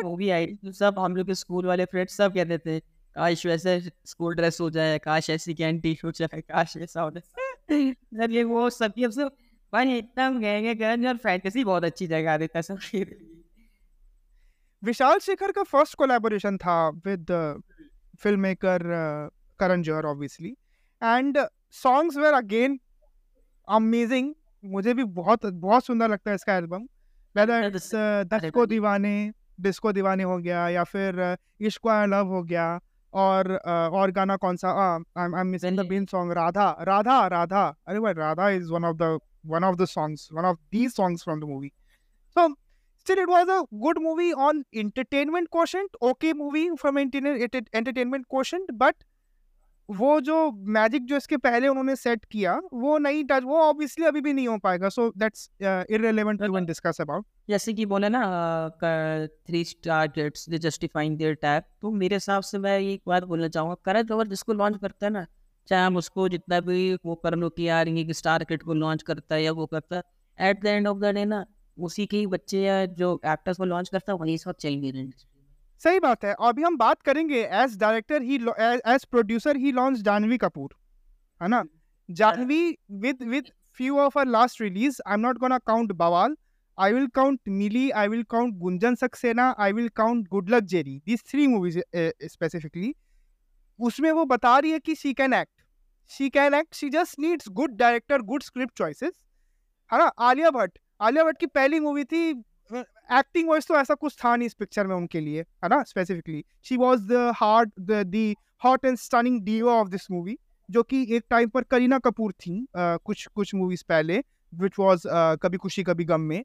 [0.04, 3.80] movie I तो सब हम लोग के स्कूल वाले फ्रेंड्स सब कहते थे काश वैसे
[4.04, 7.94] स्कूल ड्रेस हो जाए काश ऐसी कैंटीन हो जाए काश ऐसा हो जाए।
[8.30, 9.30] ये वो सब ये सब
[9.72, 12.78] भाई इतना गए गए और फैंटेसी बहुत अच्छी जगह देता सब
[14.82, 17.26] विशाल शेखर का फ़र्स्ट कोलैबोरेशन था with
[18.22, 18.80] film maker
[19.60, 20.56] Karan Johar obviously
[21.02, 21.38] and
[21.72, 22.78] songs were again
[23.68, 26.86] amazing मुझे भी बहुत बहुत सुंदर लगता है इसका album
[27.36, 27.90] whether it's
[28.34, 32.80] disco Deewane disco Deewane हो गया या फिर इश्क लव हो गया
[33.14, 34.70] और uh, और गाना कौन सा?
[35.18, 35.86] I am missing the?
[35.86, 39.86] Been song Radha Radha Radha अरे भाई Radha is one of the one of the
[39.86, 41.72] songs one of these songs from the movie.
[42.36, 42.44] So
[43.06, 48.72] still it was a good movie on entertainment quotient okay movie from entertain- entertainment quotient
[48.78, 49.06] but
[49.88, 50.36] वो जो
[50.76, 54.46] magic जो इसके पहले उन्होंने set किया वो नहीं touch वो ऑब्वियसली अभी भी नहीं
[54.48, 58.22] हो पाएगा so that's irrelevant to even discuss about जैसे कि बोले ना
[58.82, 63.48] three star gets they justifying their tag तो मेरे हिसाब से मैं एक बात बोलना
[63.48, 65.26] चाहूँगा करण जौहर जिसको लॉन्च करता है ना
[65.68, 69.02] चाहे हम उसको जितना भी वो कर लो कि यार ये स्टार किट को लॉन्च
[69.02, 71.44] करता है या वो करता है at the end of the day ना
[71.78, 75.10] उसी के बच्चे या जो एक्टर्स को लॉन्च करता है वही सब चल गए
[75.78, 78.36] सही बात है। और अभी हम बात करेंगे एज डायरेक्टर ही
[78.94, 80.76] एज प्रोड्यूसर ही लॉन्च जानवी कपूर
[81.42, 81.64] है ना?
[82.10, 83.44] Janhvi with with
[83.80, 86.34] few of her last release i'm not gonna count bawal
[86.78, 90.64] i will count mili i will count gunjan saxena i will count good luck
[91.08, 92.92] these three movies uh, specifically
[93.80, 95.62] उसमें वो बता रही है कि she can act
[96.08, 99.12] she can act she just needs good director good script choices
[99.92, 100.04] है ना?
[100.04, 102.30] आलिया भट्ट आलिया भट्ट की पहली मूवी थी
[103.12, 106.44] एक्टिंग वाइज तो ऐसा कुछ था नहीं इस पिक्चर में उनके लिए है ना specifically
[106.64, 108.34] she was the heart the
[108.64, 110.38] hot and stunning duo of this movie
[110.70, 114.22] जो कि एक टाइम पर करीना कपूर थी uh, कुछ कुछ मूवीज़ पहले
[114.54, 116.44] विच वॉज़ uh, कभी खुशी कभी गम में।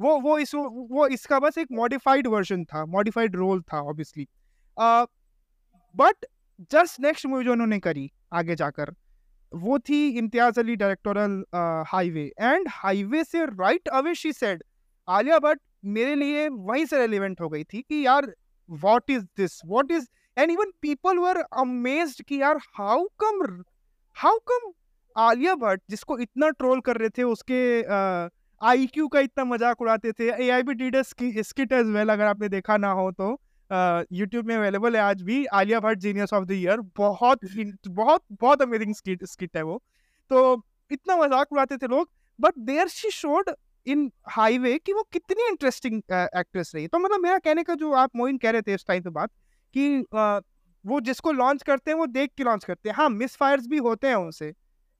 [0.00, 4.26] वो वो इस वो इसका बस एक मॉडिफाइड वर्जन था मॉडिफाइड रोल था obviously
[5.96, 6.26] but
[6.70, 8.94] just next movie जो उन्होंने करी आगे जाकर
[9.52, 11.44] वो थी Imtiaz Ali directorial
[11.88, 14.62] highway and highway से right away she said
[15.08, 15.60] Alia Bhatt
[15.96, 18.32] मेरे लिए वहीं से रेलिवेंट हो गई थी कि यार
[18.68, 23.62] what is this what is and even people were amazed कि यार how come
[24.16, 24.72] how come
[25.16, 27.82] Alia Bhatt जिसको इतना ट्रोल कर रहे थे उसके
[28.60, 32.08] आई uh, क्यू का इतना मज़ाक उड़ाते थे A I B the skit as well
[32.08, 33.40] अगर आपने देखा ना हो तो।
[33.70, 37.40] यूट्यूब में अवेलेबल है आज भी Alia Bhatt genius of the year बहुत
[37.88, 39.82] बहुत बहुत अमेजिंग स्किट स्किट है वो।
[40.30, 43.50] तो इतना मज़ाक उड़ाते थे लोग but there she showed
[43.86, 48.16] in highway कि वो कितनी इंटरेस्टिंग एक्ट्रेस रही। तो मतलब मेरा कहने का जो आप
[48.16, 49.30] मोइन कह रहे थे इस टाइम पे बात
[49.74, 50.40] कि uh,
[50.84, 53.78] वो जिसको लॉन्च करते हैं वो देख के लॉन्च करते हैं। हाँ मिस फायर्स भी
[53.78, 54.52] होते हैं उनसे।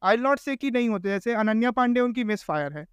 [0.02, 2.86] आई नॉट से कि नहीं होते जैसे अनन्या पांडे उनकी मिस फायर है।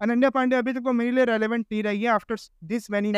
[0.00, 3.12] अनन्या पांडे अभी तक तो मेरे लिए रेलिवेंट नहीं रही है आफ्टर दिस मैनी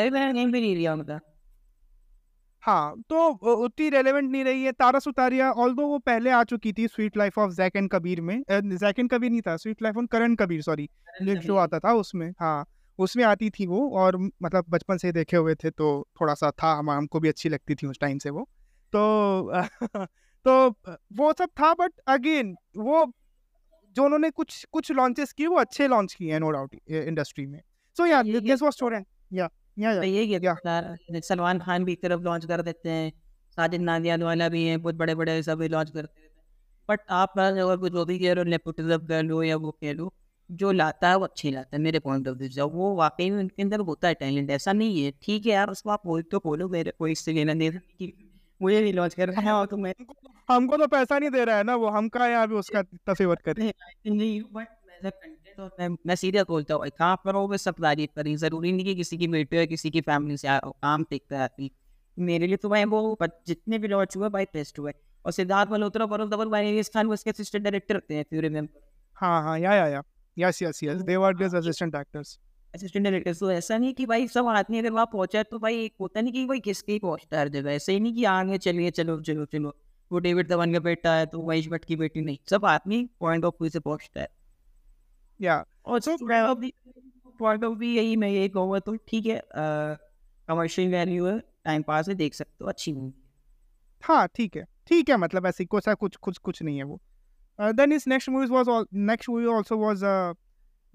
[2.65, 6.73] हाँ तो उतनी रेलेवेंट नहीं रही है। तारा सुतारिया ऑल दो वो पहले आ चुकी
[6.73, 9.97] थी sweet life of Jack and Kabir में जैक एंड कबीर नहीं था sweet life
[9.97, 10.89] of Karan Kabir sorry
[11.29, 12.65] एक शो आता था उसमें हाँ
[12.99, 16.73] उसमें आती थी वो और मतलब बचपन से देखे हुए थे तो थोड़ा सा था
[16.73, 18.47] हम हमको भी अच्छी लगती थी उस टाइम से वो।
[18.93, 19.51] तो
[20.45, 20.69] तो
[21.13, 23.05] वो सब था बट अगेन वो
[23.95, 27.61] जो उन्होंने कुछ कुछ लॉन्चेस किए वो अच्छे लॉन्च किए हैं नो डाउट इंडस्ट्री में।
[27.97, 32.89] सो या दिस वाज स्टूडेंट या तो ये। सलमान खान भी तरफ़ लॉन्च कर देते
[32.89, 33.11] हैं।
[33.57, 36.29] साजिद नादियान वाला भी है बहुत बड़े बड़े सब लॉन्च करते हैं।
[36.89, 40.11] बट आप अगर कुछ जो भी कह लो नेपोटिज्म कह लो या वो कह लो
[40.49, 43.37] जो लाता है वो अच्छी लाता है मेरे पॉइंट ऑफ़ व्यू से। वो वाकई में
[43.39, 46.39] उनके अंदर होता है टैलेंट ऐसा नहीं है। ठीक है यार उसको आप बोल तो
[46.45, 47.71] बोलो मेरे कोई इससे लेना नहीं
[48.61, 49.93] मुझे नहीं लॉन्च कर रहा है तो मैं
[50.49, 53.35] हमको तो पैसा नहीं दे रहा है ना वो हम कहा यहाँ भी उसका तफेवर
[53.45, 53.57] कर?
[54.07, 58.71] नहीं बट तो मैं मैं सीधे बोलता हूँ कहाँ पर हो सब तारीफ़ करी ज़रूरी
[58.71, 61.69] नहीं कि किसी की बेटे है किसी की फैमिली से काम देखता है
[62.17, 64.93] मेरे लिए तो भाई वो जितने भी लॉन्च हुए भाई बेस्ट हुए।
[65.25, 68.81] और सिद्धार्थ मल्होत्रा वरुण धवन भाई खान उसके असिस्टेंट डायरेक्टर होते हैं रिमेंबर
[69.17, 70.01] हाँ हाँ yeah yeah yeah.
[70.37, 72.37] Yes yes yes they were this assistant actors
[72.73, 75.93] assistant director तो ऐसा नहीं कि भाई सब आदमी अगर वहाँ पहुँचा तो भाई एक
[76.01, 78.91] होता नहीं कि भाई किसके ही पहुँचता हर जगह। ऐसे ही नहीं कि आगे चलिए
[78.91, 79.73] चलो चलो चलो।
[80.11, 83.45] वो डेविड धवन का बेटा है तो वही भट्ट की बेटी नहीं। सब आदमी पॉइंट
[83.45, 84.27] ऑफ़ व्यू से पहुँचता है।
[85.41, 85.99] या और
[87.39, 92.09] पॉइंट ऑफ़ व्यू यही मैं ये कहूँगा तो ठीक है कमर्शियल वैल्यू है टाइम पास
[92.09, 93.13] है देख सकते हो अच्छी मूवी
[94.03, 96.99] हाँ। ठीक है ठीक है मतलब ऐसे कुछ कुछ कुछ कुछ नहीं है वो।
[97.59, 99.99] देन इस next movie was next movie also was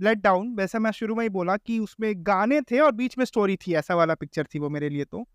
[0.00, 3.24] let down वैसे मैं शुरू में ही बोला कि उसमें गाने थे और बीच में
[3.24, 5.26] स्टोरी थी ऐसा वाला पिक्चर थी वो मेरे लिए तो।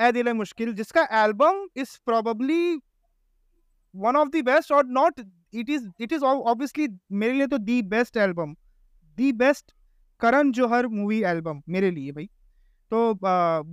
[0.00, 2.80] ए दिल मुश्किल जिसका album is probably
[3.94, 5.20] one of the best और not
[5.52, 8.54] it is it is obviously मेरे लिए तो the best album
[9.18, 9.72] the best
[10.20, 12.28] Karan Johar movie album मेरे लिए भाई।
[12.92, 13.18] तो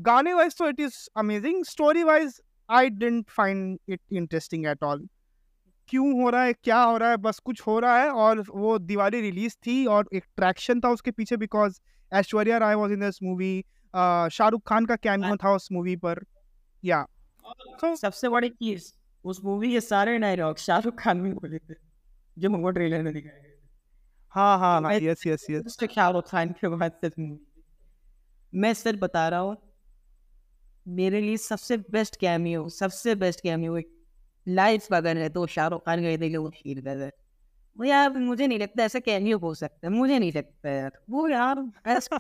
[0.04, 5.08] गाने वाइज तो it is amazing story wise I didn't find it interesting at all
[5.90, 8.78] क्यों हो रहा है क्या हो रहा है बस कुछ हो रहा है और वो
[8.80, 11.80] दिवाली रिलीज़ थी और एक ट्रैक्शन था उसके पीछे because
[12.12, 13.54] Aishwarya Rai was in this movie
[13.94, 16.24] Shahrukh Khan का कैमियो था उस मूवी पर
[16.84, 17.06] या
[17.84, 18.92] so, सबसे बड़ी चीज़
[19.26, 21.76] उस मूवी के सारे डायलॉग शाहरुख खान भी बोले थे
[22.38, 23.58] जो मुझको ट्रेलर में दिखाए गए
[24.34, 27.12] हाँ हाँ yes yes yes Shahrukh Khan के बाद से
[28.54, 29.58] मैं सर बता रहा हूँ
[30.86, 33.78] मेरे लिए सबसे बेस्ट कैमियो सबसे बेस्ट कैमियो
[34.48, 37.12] लाइफ अगर है तो शाहरुख खान गए थे वो शीर कर
[37.78, 41.28] वो यार मुझे नहीं लगता ऐसा कैमियो हो सकता है मुझे नहीं लगता यार। वो
[41.30, 42.18] यार ऐसा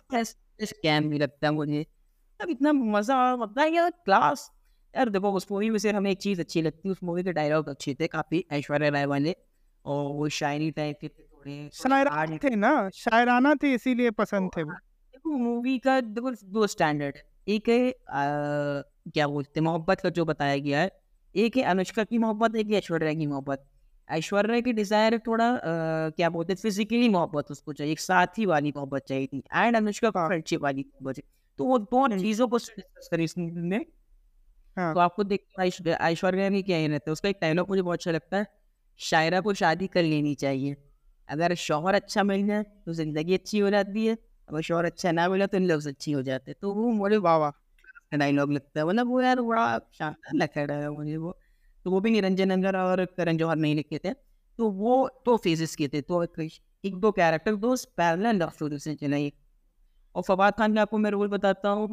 [0.84, 1.86] कैम नहीं लगता मुझे।
[2.40, 4.52] अब इतना मज़ा आता है यार क्लास
[4.96, 7.32] यार देखो उस मूवी में से हमें एक चीज़ अच्छी लगती है उस मूवी के
[7.34, 9.36] डायलॉग अच्छे थे काफ़ी ऐश्वर्या राय वाले
[9.86, 14.72] और वो शायरी टाइप के थे थोड़े थे ना शायराना थे इसीलिए पसंद थे वो।
[14.72, 17.18] देखो मूवी का देखो दो स्टैंडर्ड
[17.48, 20.92] एक है क्या बोलते हैं मोहब्बत का जो बताया गया है।
[21.36, 23.66] एक है अनुष्का की मोहब्बत एक है ऐश्वर्या की मोहब्बत।
[24.10, 25.60] ऐश्वर्या की डिज़ायर थोड़ा आ,
[26.10, 30.10] क्या बोलते हैं फिजिकली मोहब्बत उसको चाहिए एक साथी वाली मोहब्बत चाहिए थी। एंड अनुष्का
[30.10, 31.24] को हाँ। फ्रेंडशिप वाली मोहब्बत
[31.60, 33.86] तो वो दोनों हम्म, चीज़ों को डिस्कस करी इस movie में
[34.78, 37.98] हाँ। तो आपको देख ऐश्वर्या की क्या ही रहता है, उसका एक डायलॉग मुझे बहुत
[37.98, 38.46] अच्छा लगता है,
[39.00, 40.76] शायरा को शादी कर लेनी चाहिए।
[41.30, 44.18] अगर शोहर अच्छा मिल जाए तो ज़िंदगी अच्छी हो जाती है,
[44.48, 47.18] अगर शोहर अच्छा ना मिला तो इन लोग अच्छी हो जाते हैं। तो वो मुझे
[47.20, 47.50] वाह
[48.14, 51.38] डायलॉग लगता है मतलब वो यार बड़ा शानदार लगता है मुझे वो।
[51.86, 54.14] तो वो भी निरंजन नंगर और करण जौहर नहीं लिखे थे
[54.60, 56.24] तो वो दो फेजेस के थे तो
[56.84, 59.32] एक दो कैरेक्टर दो लव स्टोरी से चलाई।
[60.16, 61.88] और फवाद खान का आपको मैं रोल बताता हूँ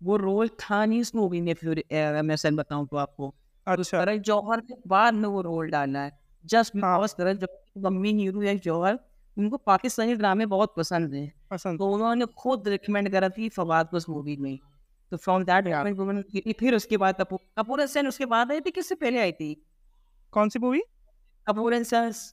[0.00, 1.82] वो रोल था नहीं इस मूवी में फिर
[2.22, 3.34] मैं सर बताऊँ तो आपको
[3.66, 7.36] तो अच्छा। करण जौहर ने बाद में वो रोल डालना है। जस्ट हाँ। बिकॉज़ करण
[7.36, 8.98] जौहर मम्मी नीरू या जौहर
[9.36, 13.96] उनको पाकिस्तानी ड्रामे बहुत पसंद हैं। पसंद। तो उन्होंने खुद रिकमेंड करा थी फवाद को
[13.96, 14.58] उस मूवी में।
[15.12, 15.64] तो फ्रॉम दैट
[16.30, 18.70] की थी। फिर उसके बाद कपूर कपूर एंड उसके बाद आई थी?
[18.70, 19.54] किससे पहले आई थी?
[20.32, 20.82] कौन सी movie
[21.46, 22.32] Kapoor and sons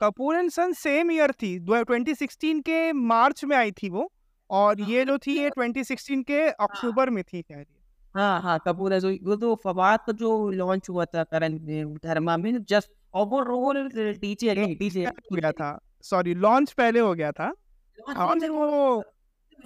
[0.00, 4.10] Kapoor and son same year थी 2016 के मार्च में आई थी वो।
[4.50, 7.66] और ये जो थी ये 2016 के अक्टूबर में थी शायद
[8.14, 11.58] हाँ हाँ कपूर है जो वो तो फवाद का जो लॉन्च हुआ था करण
[12.04, 14.64] धर्मा में जस्ट और वो रोल टीचर है
[15.04, 17.52] हो गया था। सॉरी लॉन्च पहले हो गया था।
[17.98, 19.02] और वो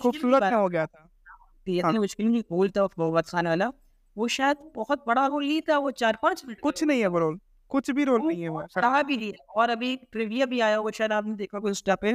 [0.03, 3.71] खूबसूरत हो गया था। हाँ इतनी मुश्किल नहीं रोल था फवाद खान वाला।
[4.17, 7.19] वो शायद बहुत बड़ा रोल ही था वो चार पाँच मिनट कुछ नहीं है वो
[7.19, 7.39] रोल
[7.71, 11.13] कुछ भी रोल नहीं है वो रहा भी और अभी ट्रिविया भी आया होगा शायद
[11.13, 12.13] आपने देखा इंस्टा पे।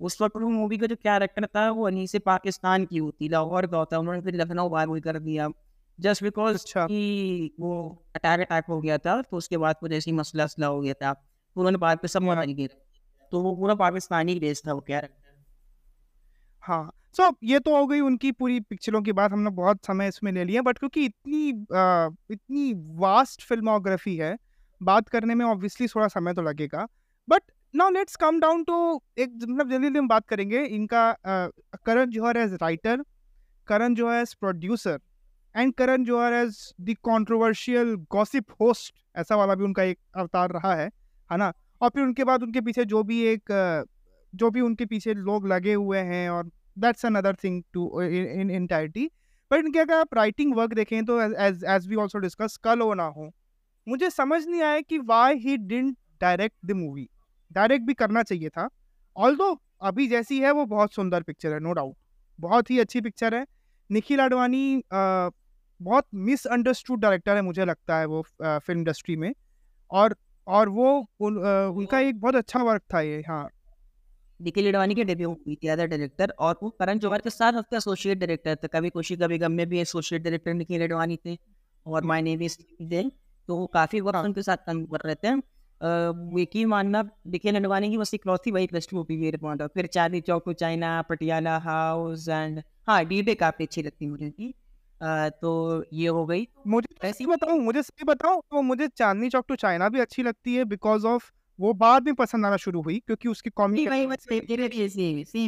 [0.00, 3.66] उस वक्त वो मूवी का जो कैरेक्टर था वो अनी से पाकिस्तान की होती लाहौर
[3.66, 5.48] का होता उन्होंने फिर लखनऊ बार कर दिया।
[6.00, 6.84] जस्ट बिकॉज़ अच्छा।
[7.60, 10.94] वो अटैक अटैक हो गया था तो उसके बाद कुछ ऐसी मसला असला हो गया
[10.94, 12.68] था। तो उन्होंने बाद में सब हाँ। बदल गया
[13.32, 15.16] तो वो पूरा पाकिस्तानी बेस था वो कैरेक्टर
[16.60, 20.08] हाँ सो so, ये तो हो गई उनकी पूरी पिक्चरों की बात हमने बहुत समय
[20.08, 24.36] इसमें ले लिया बट क्योंकि इतनी आ, इतनी वास्ट फिल्मोग्राफी है
[24.82, 26.86] बात करने में ऑब्वियसली थोड़ा समय तो लगेगा
[27.28, 27.42] but
[27.74, 28.76] now let's come down to
[29.18, 31.02] एक मतलब जल्दी जल्दी हम बात करेंगे। इनका
[31.86, 33.02] Karan Johar as writer
[33.68, 34.98] Karan Johar as producer
[35.54, 40.74] and Karan Johar as the controversial gossip host ऐसा वाला भी उनका एक अवतार रहा
[40.74, 40.90] है
[41.30, 41.52] है ना?
[41.80, 43.52] और फिर उनके बाद उनके पीछे जो भी एक
[44.34, 49.06] जो भी उनके पीछे लोग लगे हुए हैं, और that's another thing to in entirety
[49.50, 52.92] but इनके अगर आप राइटिंग वर्क देखें तो as as we also discuss Kal Ho
[52.94, 53.30] Na Ho,
[53.86, 57.08] मुझे समझ नहीं आया कि why he didn't direct the movie
[57.52, 58.68] direct भी करना चाहिए था।
[59.16, 59.38] ऑल
[59.82, 61.96] अभी जैसी है वो बहुत सुंदर पिक्चर है नो डाउट
[62.38, 63.44] बहुत ही अच्छी पिक्चर है।
[63.90, 69.32] निखिल आडवाणी बहुत मिसअंडरस्टूड डायरेक्टर है मुझे लगता है वो फ़िल्म इंडस्ट्री में।
[69.90, 70.90] और और वो
[71.20, 73.48] उन, अ, उनका एक बहुत अच्छा वर्क था ये हाँ।
[74.40, 78.18] निखिल अडवाणी के डेब्यू हुई थी डायरेक्टर और वो करण जौहर के साथ उसके एसोसिएट
[78.18, 81.36] डायरेक्टर थे। कभी खुशी कभी गम में भी एसोसिएट डायरेक्टर निखिल अडवाणी थे
[81.86, 82.58] और माय नेम इज़
[83.48, 85.40] तो वो काफ़ी वक्त उनके साथ काम कर रहे थे।
[86.40, 90.42] यकीन मानना निखिल अडवाणी की बस इकलौती वही बेस्ट मूवी मेरे पॉइंट फिर Chandni Chowk
[90.46, 94.54] to China Patiala house and हाँ डी डे काफ़ी अच्छी लगती मुझे थी
[95.42, 99.28] तो ये हो गई। मुझे तो ऐसी सही बताऊँ मुझे सही बताऊँ तो मुझे चांदनी
[99.28, 102.82] चौक टू चाइना भी अच्छी लगती है बिकॉज़ ऑफ़ वो बाद में पसंद आना शुरू
[102.82, 103.50] हुई क्योंकि उसकी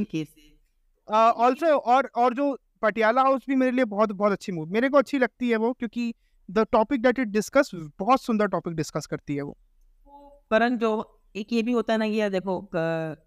[0.05, 0.35] केस
[1.09, 4.99] ऑल्सो और और जो पटियाला हाउस भी मेरे लिए बहुत बहुत अच्छी मूवी मेरे को
[4.99, 6.13] अच्छी लगती है वो क्योंकि
[6.49, 9.57] the topic that it discuss बहुत सुंदर टॉपिक डिस्कस करती है वो।
[10.53, 10.91] करण जो
[11.35, 12.55] एक ये भी होता है ना कि यार देखो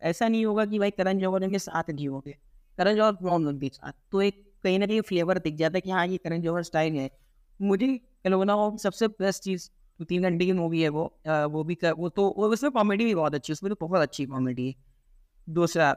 [0.03, 2.35] ऐसा नहीं होगा कि भाई करण जौहर उनके साथ जियोगे
[2.77, 3.91] करण जौहर कौन उनके साथ?
[4.11, 6.93] तो एक कहीं ना कहीं फ्लेवर दिख जाता है कि हाँ ये करण जौहर स्टाइल
[6.95, 7.09] है।
[7.59, 7.87] मुझे
[8.27, 9.69] लोगों ना सबसे बेस्ट चीज़
[9.99, 12.71] तो तीन घंटे की मूवी है वो। अ, वो भी कर, वो तो वो उसमें
[12.71, 14.75] कॉमेडी भी बहुत अच्छी है उसमें तो बहुत अच्छी कॉमेडी है।
[15.47, 15.95] दूसरा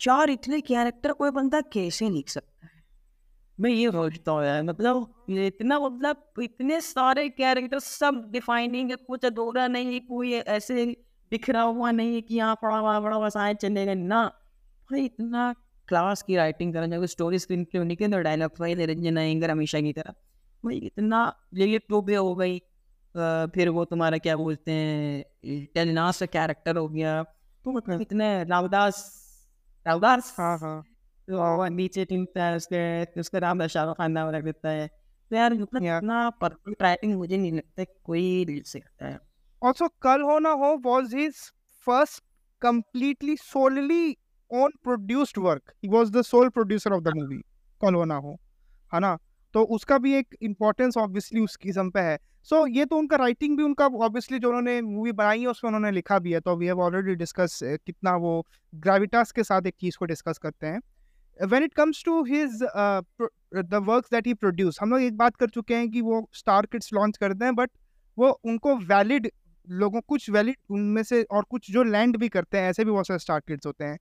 [0.00, 2.69] चार इतने कैरेक्टर कोई बंदा कैसे लिख सकता है?
[3.60, 9.24] मैं ये सोचता हूँ यार मतलब इतना मतलब इतने सारे कैरेक्टर सब डिफाइनिंग है कुछ
[9.24, 10.84] अधूरा नहीं है कोई ऐसे
[11.32, 14.24] बिखरा हुआ नहीं है कि यहाँ पड़ा बड़ा हुआ साइड चलेगा ना
[14.90, 15.52] भाई इतना
[15.88, 19.50] क्लास की राइटिंग करना चाहिए स्टोरी स्क्रीन प्ले होने के अंदर डायलॉग भाई निरंजन अयंगर
[19.50, 20.14] हमेशा की तरह।
[20.64, 21.20] भाई इतना
[21.54, 22.58] ये टोबे हो गई
[23.54, 27.22] फिर वो तुम्हारा क्या बोलते हैं टेलनास का कैरेक्टर हो गया।
[27.64, 29.02] तो मतलब इतने रावदास
[29.86, 30.82] रावदास हाँ हाँ।
[31.28, 34.86] तो नीचे टिमता है उसके उसका नाम शाहरुख खान नाम रख देता है
[35.30, 38.62] तो यार मतलब इतना परफेक्ट राइटिंग मुझे नहीं लगता कोई
[39.02, 39.18] है
[39.62, 41.34] also Kal Ho Na Ho was his
[41.86, 42.22] first
[42.62, 44.18] completely solely
[44.50, 45.74] own produced work.
[45.82, 47.42] He was the sole producer of the movie
[47.80, 48.36] कल हो ना हो
[48.92, 49.18] है ना?
[49.54, 53.16] तो उसका भी एक इम्पोर्टेंस ऑब्वियसली उस किस्म पे है। सो so, ये तो उनका
[53.16, 56.56] राइटिंग भी उनका ऑब्वियसली जो उन्होंने मूवी बनाई है उसमें उन्होंने लिखा भी है। तो
[56.56, 60.80] वी हैव ऑलरेडी डिस्कस कितना वो ग्रेविटास के साथ एक चीज़ को डिस्कस करते हैं।
[61.42, 65.48] When it comes to his the works that he produce हम लोग एक बात कर
[65.48, 67.70] चुके हैं कि वो स्टार किड्स लॉन्च करते हैं बट
[68.18, 69.30] वो उनको वैलिड
[69.68, 73.06] लोगों, कुछ वैलिड उनमें से और कुछ जो लैंड भी करते हैं, ऐसे भी बहुत
[73.06, 73.98] सारे स्टार किड्स होते हैं।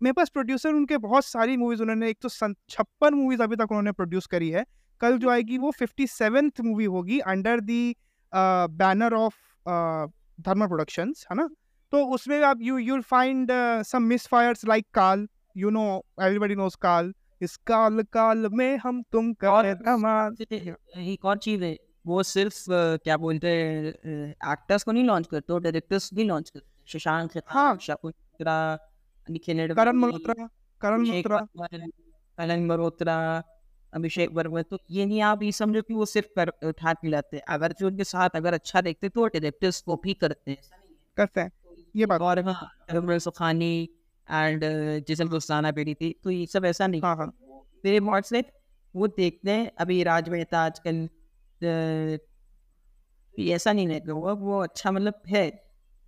[0.00, 3.92] मेरे पास प्रोड्यूसर उनके बहुत सारी मूवीज़ उन्होंने, एक तो छप्पन मूवीज़ अभी तक उन्होंने
[3.92, 4.64] प्रोड्यूस करी है।
[5.00, 7.96] कल जो आएगी वो फिफ्टी सेवेंथ मूवी होगी under the
[8.32, 9.34] banner of
[10.38, 11.48] Dharma productions है ना?
[11.92, 13.52] तो उसमें आप you you'll find
[13.86, 15.26] some misfires like Kaal
[15.56, 15.82] you know
[16.22, 19.66] everybody knows Kaal is Kaal काल में हम तुम कर
[21.00, 21.76] एक और चीज़ है
[22.06, 22.64] वो सिर्फ़
[23.04, 28.56] क्या बोलते हैं एक्टर्स को नहीं लॉन्च करते डायरेक्टर्स भी लॉन्च करते शशांक हाँ शाकुरा
[29.70, 30.34] करण मल्होत्रा
[30.80, 31.38] करण मल्होत्रा।
[32.38, 33.16] करण मल्होत्रा
[33.92, 37.38] अभिषेक वर्मा तो ये नहीं आप ये समझो कि वो सिर्फ़ कर उठा के लाते।
[37.48, 40.58] अगर जो उनके साथ अगर अच्छा देखते तो डायरेक्टर्स को भी करते हैं।
[41.16, 41.50] करते हैं।
[41.96, 43.88] ये बात। और हाँ सुखानी
[44.28, 44.64] एंड
[45.06, 47.26] जिसम दोस्ताना बेटी थी तो ये सब ऐसा नहीं हाँ हाँ।
[47.84, 48.42] मेरे मॉड से
[48.94, 51.08] वो देखते हैं अभी राज मेहता आजकल
[53.34, 55.50] ऐसा नहीं रहता वो वो अच्छा मतलब है।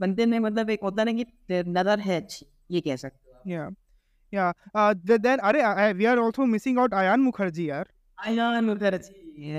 [0.01, 3.69] बंदे में मतलब एक होता ना कि नज़र है अच्छी ये कह सकते हो या
[4.33, 7.89] या देन अरे we are also missing out Ayan Mukerji यार।
[8.19, 9.51] Ayan Mukerji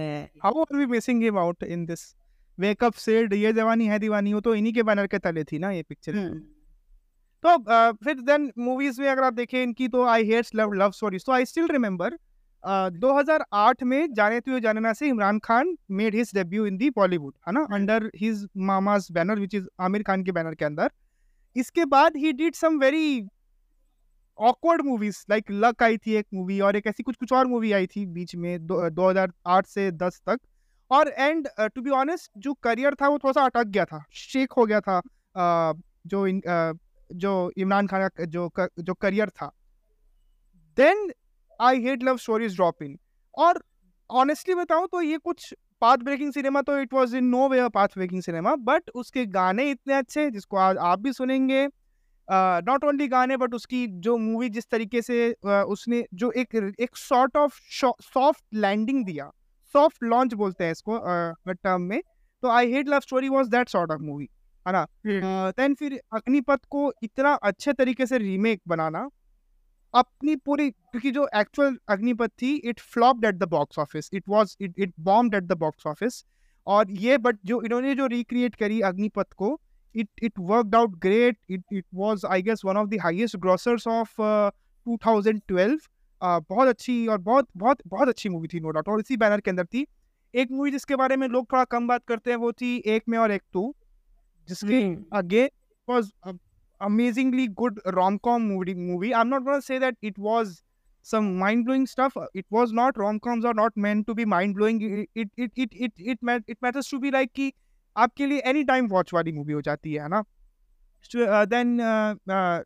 [0.43, 2.13] how are we missing him out in this
[2.57, 5.59] wake up Sid Yeh Jawaani Hai दीवानी वो तो इन्हीं के बैनर के तले थी
[5.59, 6.13] ना ये पिक्चर।
[7.47, 10.91] तो uh, फिर देन मूवीज़ में अगर आप देखें इनकी तो I hates love love
[10.91, 12.17] stories तो आई स्टिल रिमेंबर
[12.99, 17.53] 2008 में जाने तो जानना से Imran Khan made his debut in the Bollywood है
[17.53, 17.67] ना?
[17.73, 20.89] Under his mama's banner which is Aamir Khan के बैनर के अंदर।
[21.55, 23.27] इसके बाद he did some very
[24.39, 27.71] awkward movies like luck आई थी एक मूवी और एक ऐसी कुछ कुछ और मूवी
[27.71, 30.39] आई थी बीच में दो, 2008 से 10 तक।
[30.91, 34.51] और एंड टू बी ऑनेस्ट जो करियर था वो थोड़ा सा अटक गया था शेक
[34.51, 39.51] हो गया था uh, जो इन uh, जो इमरान खान का जो जो करियर था।
[40.77, 41.11] Then
[41.59, 42.97] I hate love stories drop in
[43.37, 43.63] और
[44.09, 47.87] ऑनेस्टली बताऊँ तो ये कुछ पाथ ब्रेकिंग सिनेमा तो it was in no way path
[47.87, 51.67] breaking cinema but उसके गाने इतने अच्छे जिसको आज आप भी सुनेंगे।
[52.27, 56.55] नॉट uh, ओनली गाने बट उसकी जो मूवी जिस तरीके से uh, उसने जो एक
[56.79, 57.59] एक सॉर्ट ऑफ़
[58.03, 59.29] सॉफ्ट लैंडिंग दिया।
[59.75, 60.97] सॉफ्ट लॉन्च बोलते हैं इसको
[61.47, 62.01] टर्म uh, में।
[62.43, 64.27] तो I hate love story was that sort of movie
[64.67, 64.87] है ना?
[65.51, 69.09] देन फिर अग्निपथ को इतना अच्छे तरीके से रीमेक बनाना
[69.93, 74.57] अपनी पूरी क्योंकि जो एक्चुअल अग्निपथ थी it flopped at the box office it was
[74.61, 76.25] it it bombed at the box office
[76.67, 79.61] और ये बट जो इन्होंने जो रिक्रिएट करी अग्निपथ को
[79.95, 83.87] it it worked out great it it was I guess one of the highest grossers
[83.87, 84.21] of
[84.87, 85.77] 2012
[86.21, 89.39] Uh, बहुत अच्छी और बहुत बहुत बहुत अच्छी मूवी थी नो डाउट और इसी बैनर
[89.39, 89.87] के अंदर थी।
[90.35, 93.17] एक मूवी जिसके बारे में लोग थोड़ा कम बात करते हैं वो थी एक में
[93.17, 93.75] और एक टू।
[94.47, 94.81] जिसके
[95.17, 95.49] again
[95.89, 96.11] was
[96.81, 100.61] amazingly good rom movie movie I am not gonna say that it was
[101.03, 105.05] some mind blowing stuff it was not rom or not meant to be mind blowing
[105.17, 106.19] it
[106.63, 107.53] matters to be like कि
[107.97, 110.23] आपके लिए any time watch वाली movie हो जाती है ना?
[111.45, 111.77] Then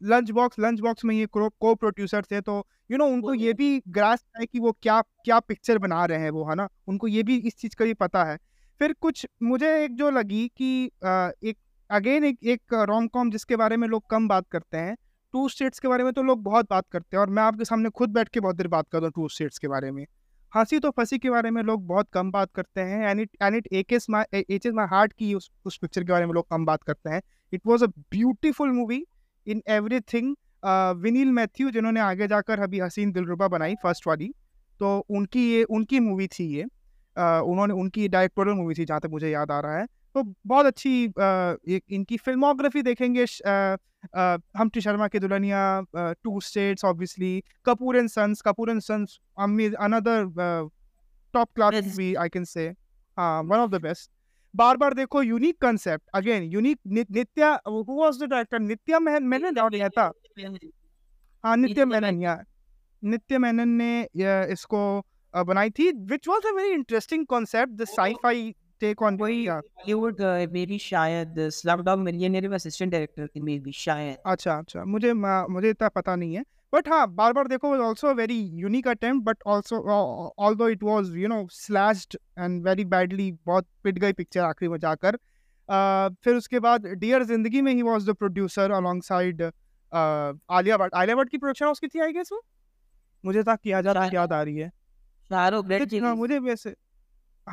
[0.03, 3.57] lunch box lunch box में ये को प्रोड्यूसर थे तो यू नो उनको ये तो
[3.57, 6.67] भी ग्रास है कि वो क्या क्या पिक्चर बना रहे हैं वो है ना?
[6.87, 8.37] उनको ये भी इस चीज़ का भी पता है।
[8.79, 11.57] फिर कुछ मुझे एक जो लगी कि uh, एक
[11.91, 14.95] अगेन एक एक रोम कॉम जिसके बारे में लोग कम बात करते हैं
[15.33, 17.89] टू स्टेट्स के बारे में तो लोग बहुत बात करते हैं और मैं आपके सामने
[17.89, 20.05] खुद बैठ के बहुत देर बात करता हूँ टू स्टेट्स के बारे में।
[20.53, 23.55] हँसी तो फंसी के बारे में लोग बहुत कम बात करते हैं एंड इट एंड
[23.55, 26.65] इट एक एच इज़ माई हार्ट की उस उस पिक्चर के बारे में लोग कम
[26.65, 27.21] बात करते हैं।
[27.53, 29.03] It was a beautiful movie
[29.47, 29.61] in
[30.13, 30.35] everything
[31.01, 34.33] Vinil Mathew जिन्होंने आगे जाकर अभी हसीन दिलरुबा बनाई फ़र्स्ट वाली
[34.79, 39.09] तो उनकी ये उनकी मूवी थी ये uh, उन्होंने उनकी डायरेक्टोरियल मूवी थी जहाँ तक
[39.11, 39.85] मुझे याद आ रहा है।
[40.15, 40.91] तो बहुत अच्छी
[41.75, 43.25] एक इनकी फिल्मोग्राफी देखेंगे
[44.57, 45.63] हम Sharma Ki Dulhania
[46.23, 47.33] two states obviously
[47.65, 50.25] Kapoor and sons Kapoor and sons another
[51.33, 52.67] top class movie I can say
[53.17, 54.11] one of the best
[54.53, 59.51] Baar Baar Dekho unique concept again unique Nitya who was the director Nitya Mehra मैंने
[59.51, 60.11] doubt लिया था
[61.43, 62.37] हाँ नित्य मेनन या
[63.03, 63.93] नित्य मेनन ने
[64.53, 64.81] इसको
[65.33, 70.21] बनाई थी which was a very interesting concept the sci fi take on वही बॉलीवुड
[70.51, 75.69] मेरी शायद स्लमडॉग मिलियनेयर में असिस्टेंट डायरेक्टर थी मे बी शायद। अच्छा अच्छा मुझे मुझे
[75.69, 79.37] इतना पता नहीं है। बट हाँ Baar Baar Dekho was also very unique attempt but
[79.47, 79.79] also
[80.39, 84.77] although it was you know slashed and very badly बहुत पिट गई पिक्चर आखिरी में
[84.79, 89.41] जाकर। uh, फिर उसके बाद डियर ज़िंदगी में he was the producer alongside
[89.91, 90.93] Alia Bhatt.
[90.95, 92.41] Alia Bhatt की प्रोडक्शन उसकी थी आई गेस वो?
[93.23, 94.71] मुझे तक याद याद आ रही है।
[96.15, 96.75] मुझे वैसे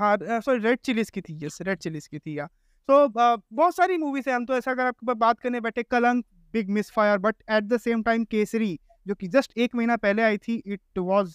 [0.01, 2.46] सॉरी रेड चिलीज की थी यस रेड चिलीज की थी या
[2.88, 6.24] तो बहुत सारी मूवीज़ है हम तो ऐसा अगर आपके बात करने बैठे Kalank
[6.55, 10.38] big misfire but at the same time Kesari जो कि जस्ट एक महीना पहले आई
[10.38, 11.34] थी it was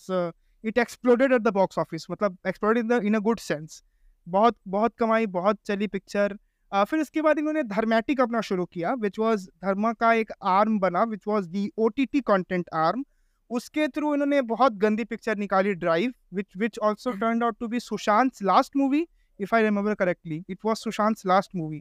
[0.64, 3.84] it exploded at the box office मतलब exploded in in a good sense
[4.28, 6.38] बहुत बहुत कमाई बहुत चली पिक्चर
[6.72, 10.80] uh, फिर इसके बाद इन्होंने धर्मेटिक अपना शुरू किया विच वॉज़ धर्मा का एक आर्म
[10.80, 13.04] बना which was the O T T content arm
[13.50, 17.80] उसके थ्रू इन्होंने बहुत गंदी पिक्चर निकाली drive which which also turn out to be
[17.80, 19.08] Sushant last movie
[19.40, 21.80] if I remember correctly it was Sushant last movie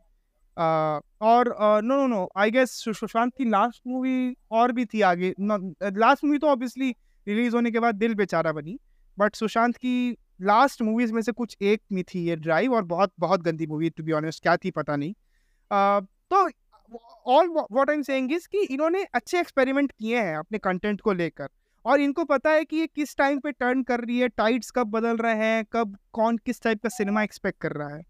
[1.22, 6.24] और no no no I guess Sushant की last movie और भी थी आगे। लास्ट
[6.24, 6.94] मूवी तो obviously
[7.28, 8.78] release होने के बाद दिल बेचारा बनी
[9.18, 13.12] बट सुशांत की लास्ट मूवीज़ में से कुछ एक में थी ये ड्राइव और बहुत
[13.18, 16.48] बहुत गंदी मूवी टू बी ऑनेस्ट क्या थी पता नहीं। Uh, तो
[17.26, 21.12] all what I am saying is कि इन्होंने अच्छे एक्सपेरिमेंट किए हैं अपने कंटेंट को
[21.12, 21.48] लेकर।
[21.84, 24.90] और इनको पता है कि ये किस टाइम पे टर्न कर रही है टाइट्स कब
[24.90, 28.02] बदल रहे हैं कब कौन किस टाइप का सिनेमा एक्सपेक्ट कर रहा है।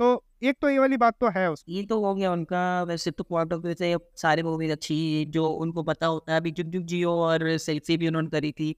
[0.00, 3.10] तो एक तो ये वाली बात तो है उसकी ये तो हो गया उनका वैसे
[3.10, 6.66] तो पॉइंट ऑफ़ व्यू से सारे मूवीज़ अच्छी जो उनको पता होता है। अभी जुग
[6.66, 8.74] जुग जियो और सेल्फी भी उन्होंने करी थी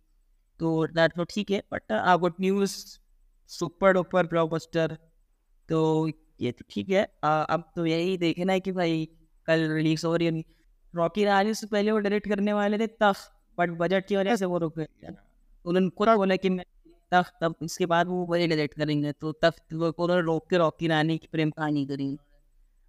[0.60, 2.76] तो दैट तो ठीक है but uh good news
[3.50, 4.96] super duper blockbuster
[5.68, 6.08] तो
[6.40, 9.08] ये तो ठीक है। आ, अब तो यही देखना है कि भाई
[9.48, 10.42] कल रिलीज़ हो रही है
[10.94, 13.28] रॉकी राज से पहले वो डायरेक्ट करने वाले थे तफ
[13.58, 14.86] बट बजट की वजह से वो रुक गए।
[15.64, 16.64] उन्होंने खुद बोला कि मैं
[17.12, 21.18] तब तब इसके बाद वो वही डायरेक्ट करेंगे। तो वो उन्होंने रोक के रॉकी रानी
[21.18, 22.16] की प्रेम कहानी करी।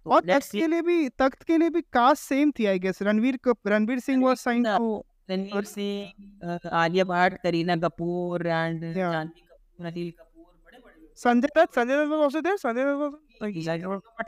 [0.06, 3.02] तो और तख्त के लिए भी तख्त के लिए भी कास्ट सेम थी I guess
[3.02, 9.86] Ranveer Ranveer Singh was sign to Ranveer Singh Alia Bhatt Kareena Kapoor and Janhvi Kapoor
[9.86, 12.84] Anil Kapoor बड़े बड़े संजय दत्त संजय दत्त कौन से थे संजय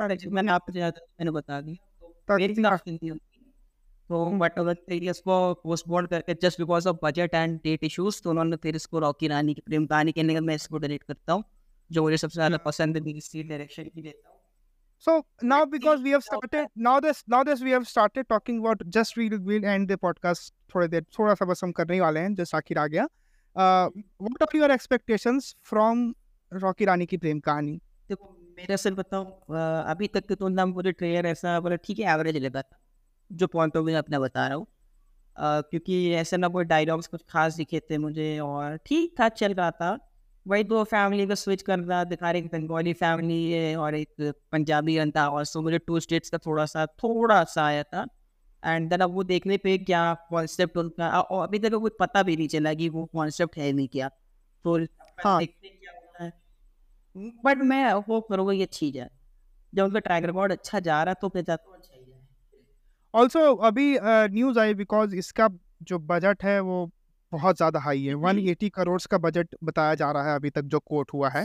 [0.09, 1.79] दत्त मैंने आपको मैंने बता दी
[2.31, 3.11] तो मेरी कास्ट थी
[4.11, 8.57] तो बट अगर इसको पोस्टपोन करके just because of budget and date issues तो उन्होंने
[8.57, 11.45] फिर इसको रॉकी रानी की प्रेम कहानी कहने का मैं इसको डायरेक्ट करता हूँ
[11.91, 14.39] जो मुझे सबसे ज़्यादा पसंद है इसी डायरेक्शन की देता हूँ
[15.05, 15.13] So
[15.43, 19.17] now because we have started now this now this we have started talking about just
[19.17, 20.53] we'll we'll end the podcast.
[20.75, 23.05] थोड़े देर थोड़ा सा बस हम करने वाले हैं जस्ट आखिर आ गया।
[23.57, 26.03] What are your expectations from
[26.53, 27.81] Rocky Rani Ki Prem Kahani?
[28.09, 29.27] देखो मेरा सर बताऊँ
[29.91, 32.79] अभी तक तो तुलना मुझे ट्रेलर ऐसा बोला ठीक है एवरेज लगा था
[33.31, 34.67] जो पॉइंट ऑफ़ व्यू अपना बता रहा हूँ।
[35.37, 39.71] क्योंकि ऐसे ना कोई डायलॉग्स कुछ खास दिखे थे मुझे और ठीक ठाक चल रहा
[39.71, 39.99] था।
[40.47, 44.99] वही दो फैमिली का स्विच कर रहा दिखा रहे बंगाली फैमिली है और एक पंजाबी
[45.11, 48.07] था और सो मुझे टू स्टेट्स का थोड़ा सा थोड़ा सा आया था।
[48.63, 52.37] एंड देन अब वो देखने पे क्या कॉन्सेप्ट उनका और अभी तक कुछ पता भी
[52.37, 54.09] नहीं चला कि वो कॉन्सेप्ट है नहीं क्या।
[54.65, 54.77] तो
[55.25, 55.41] हाँ।
[57.17, 59.11] बट मैं होप करूँगा ये अच्छी जाए
[59.73, 61.99] जब उनका ट्रैक रिकॉर्ड अच्छा जा रहा है तो चाहता हूँ। अच्छा
[63.15, 65.49] ऑल्सो अभी न्यूज़ आई बिकॉज़ इसका
[65.83, 66.91] जो बजट है वो
[67.33, 70.63] बहुत ज़्यादा हाई है। वन एटी करोड़ का बजट बताया जा रहा है अभी तक
[70.65, 71.45] जो कोट हुआ है।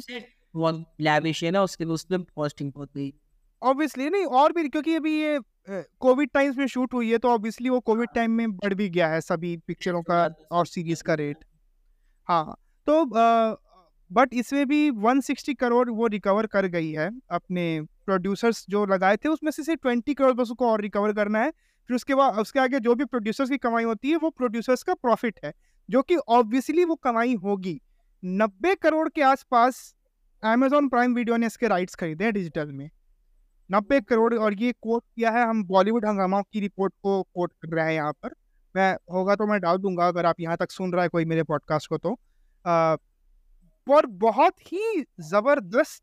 [3.61, 5.39] ऑब्वियसली नहीं और भी क्योंकि अभी ये
[5.69, 9.07] कोविड टाइम्स में शूट हुई है तो ऑब्वियसली वो कोविड टाइम में बढ़ भी गया
[9.07, 11.43] है सभी पिक्चरों का और सीरीज़ का रेट
[12.27, 12.55] हाँ।
[12.87, 13.03] तो
[14.11, 19.29] बट इसमें भी 160 करोड़ वो रिकवर कर गई है अपने प्रोड्यूसर्स जो लगाए थे
[19.29, 21.51] उसमें से सिर्फ़ ट्वेंटी करोड़ बस उसको और रिकवर करना है।
[21.89, 24.93] फिर उसके बाद उसके आगे जो भी प्रोड्यूसर्स की कमाई होती है वो प्रोड्यूसर्स का
[24.93, 25.53] प्रॉफिट है
[25.89, 27.81] जो कि ऑब्वियसली वो कमाई होगी।
[28.25, 29.95] नब्बे करोड़ के आसपास
[30.43, 32.89] अमेजोन प्राइम वीडियो ने इसके राइट्स खरीदे हैं डिजिटल में।
[33.71, 37.75] नब्बे करोड़ और ये कोट किया है हम बॉलीवुड हंगामा की रिपोर्ट को कोट कर
[37.75, 38.33] रहे हैं यहाँ पर।
[38.75, 41.43] मैं होगा तो मैं डाल दूँगा अगर आप यहाँ तक सुन रहा है कोई मेरे
[41.43, 42.19] पॉडकास्ट को तो।
[42.65, 42.95] आ,
[43.87, 46.01] और बहुत ही ज़बरदस्त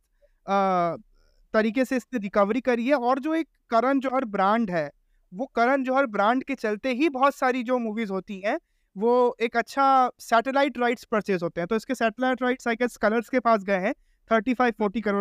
[1.55, 4.91] तरीके से इसने रिकवरी करी है और जो एक करण जौहर ब्रांड है,
[5.33, 8.59] वो करण जौहर ब्रांड के चलते ही बहुत सारी जो मूवीज़ होती हैं,
[8.97, 13.29] वो एक अच्छा सैटेलाइट राइट्स परचेज होते हैं। तो इसके satellite rights I guess Colors
[13.29, 13.93] के पास गए हैं
[14.31, 15.21] थर्टी फाइव फोर्टी करोड़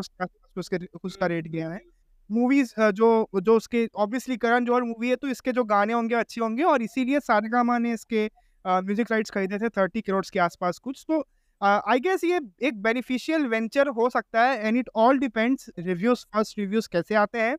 [0.58, 1.80] उसके, उसका रेट गया है।
[2.30, 6.42] मूवीज़ जो जो उसके ऑब्वियसली करण जौहर मूवी है तो इसके जो गाने होंगे, अच्छे
[6.42, 8.30] होंगे और इसीलिए सारेगामा ने इसके
[8.66, 11.24] म्यूज़िक राइट्स खरीदे थे थर्टी करोड़ के आसपास कुछ। तो
[11.62, 16.60] आई गेस ये एक बेनिफिशियल वेंचर हो सकता है and it all depends reviews first
[16.60, 17.58] reviews कैसे आते हैं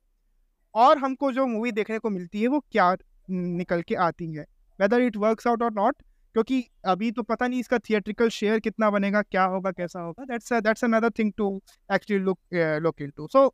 [0.74, 2.94] और हमको जो मूवी देखने को मिलती है वो क्या
[3.30, 4.46] निकल के आती है
[4.78, 6.02] वेदर इट वर्क्स आउट और नॉट
[6.34, 10.52] क्योंकि अभी तो पता नहीं इसका थिएट्रिकल शेयर कितना बनेगा क्या होगा कैसा होगा that's
[10.52, 11.48] that's another thing to
[11.92, 12.38] actually look
[12.82, 13.48] look into so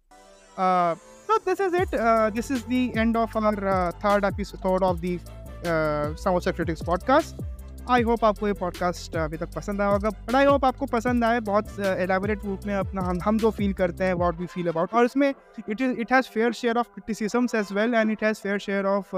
[1.29, 1.95] it.
[1.95, 5.19] Uh, this is the end of our uh, third episode of the
[5.65, 7.48] uh, Samosa Critics podcast.
[7.91, 11.25] I hope आपको ये podcast अभी तक पसंद आया होगा। बट आई होप आपको पसंद
[11.25, 14.69] आए, बहुत एलेबोरेट रूप में अपना हम हम जो फील करते हैं वॉट वी फील
[14.69, 15.35] अबाउट और इसमें
[15.69, 18.87] it is it has fair share of criticisms as well and it has fair share
[18.87, 19.17] of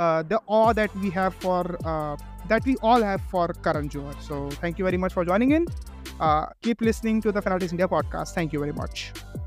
[0.00, 1.78] the aw that we have for
[2.48, 5.66] that we all have for Karan Johar so thank you very much for joining in
[6.22, 9.45] keep keep to the the India podcast thank you very much.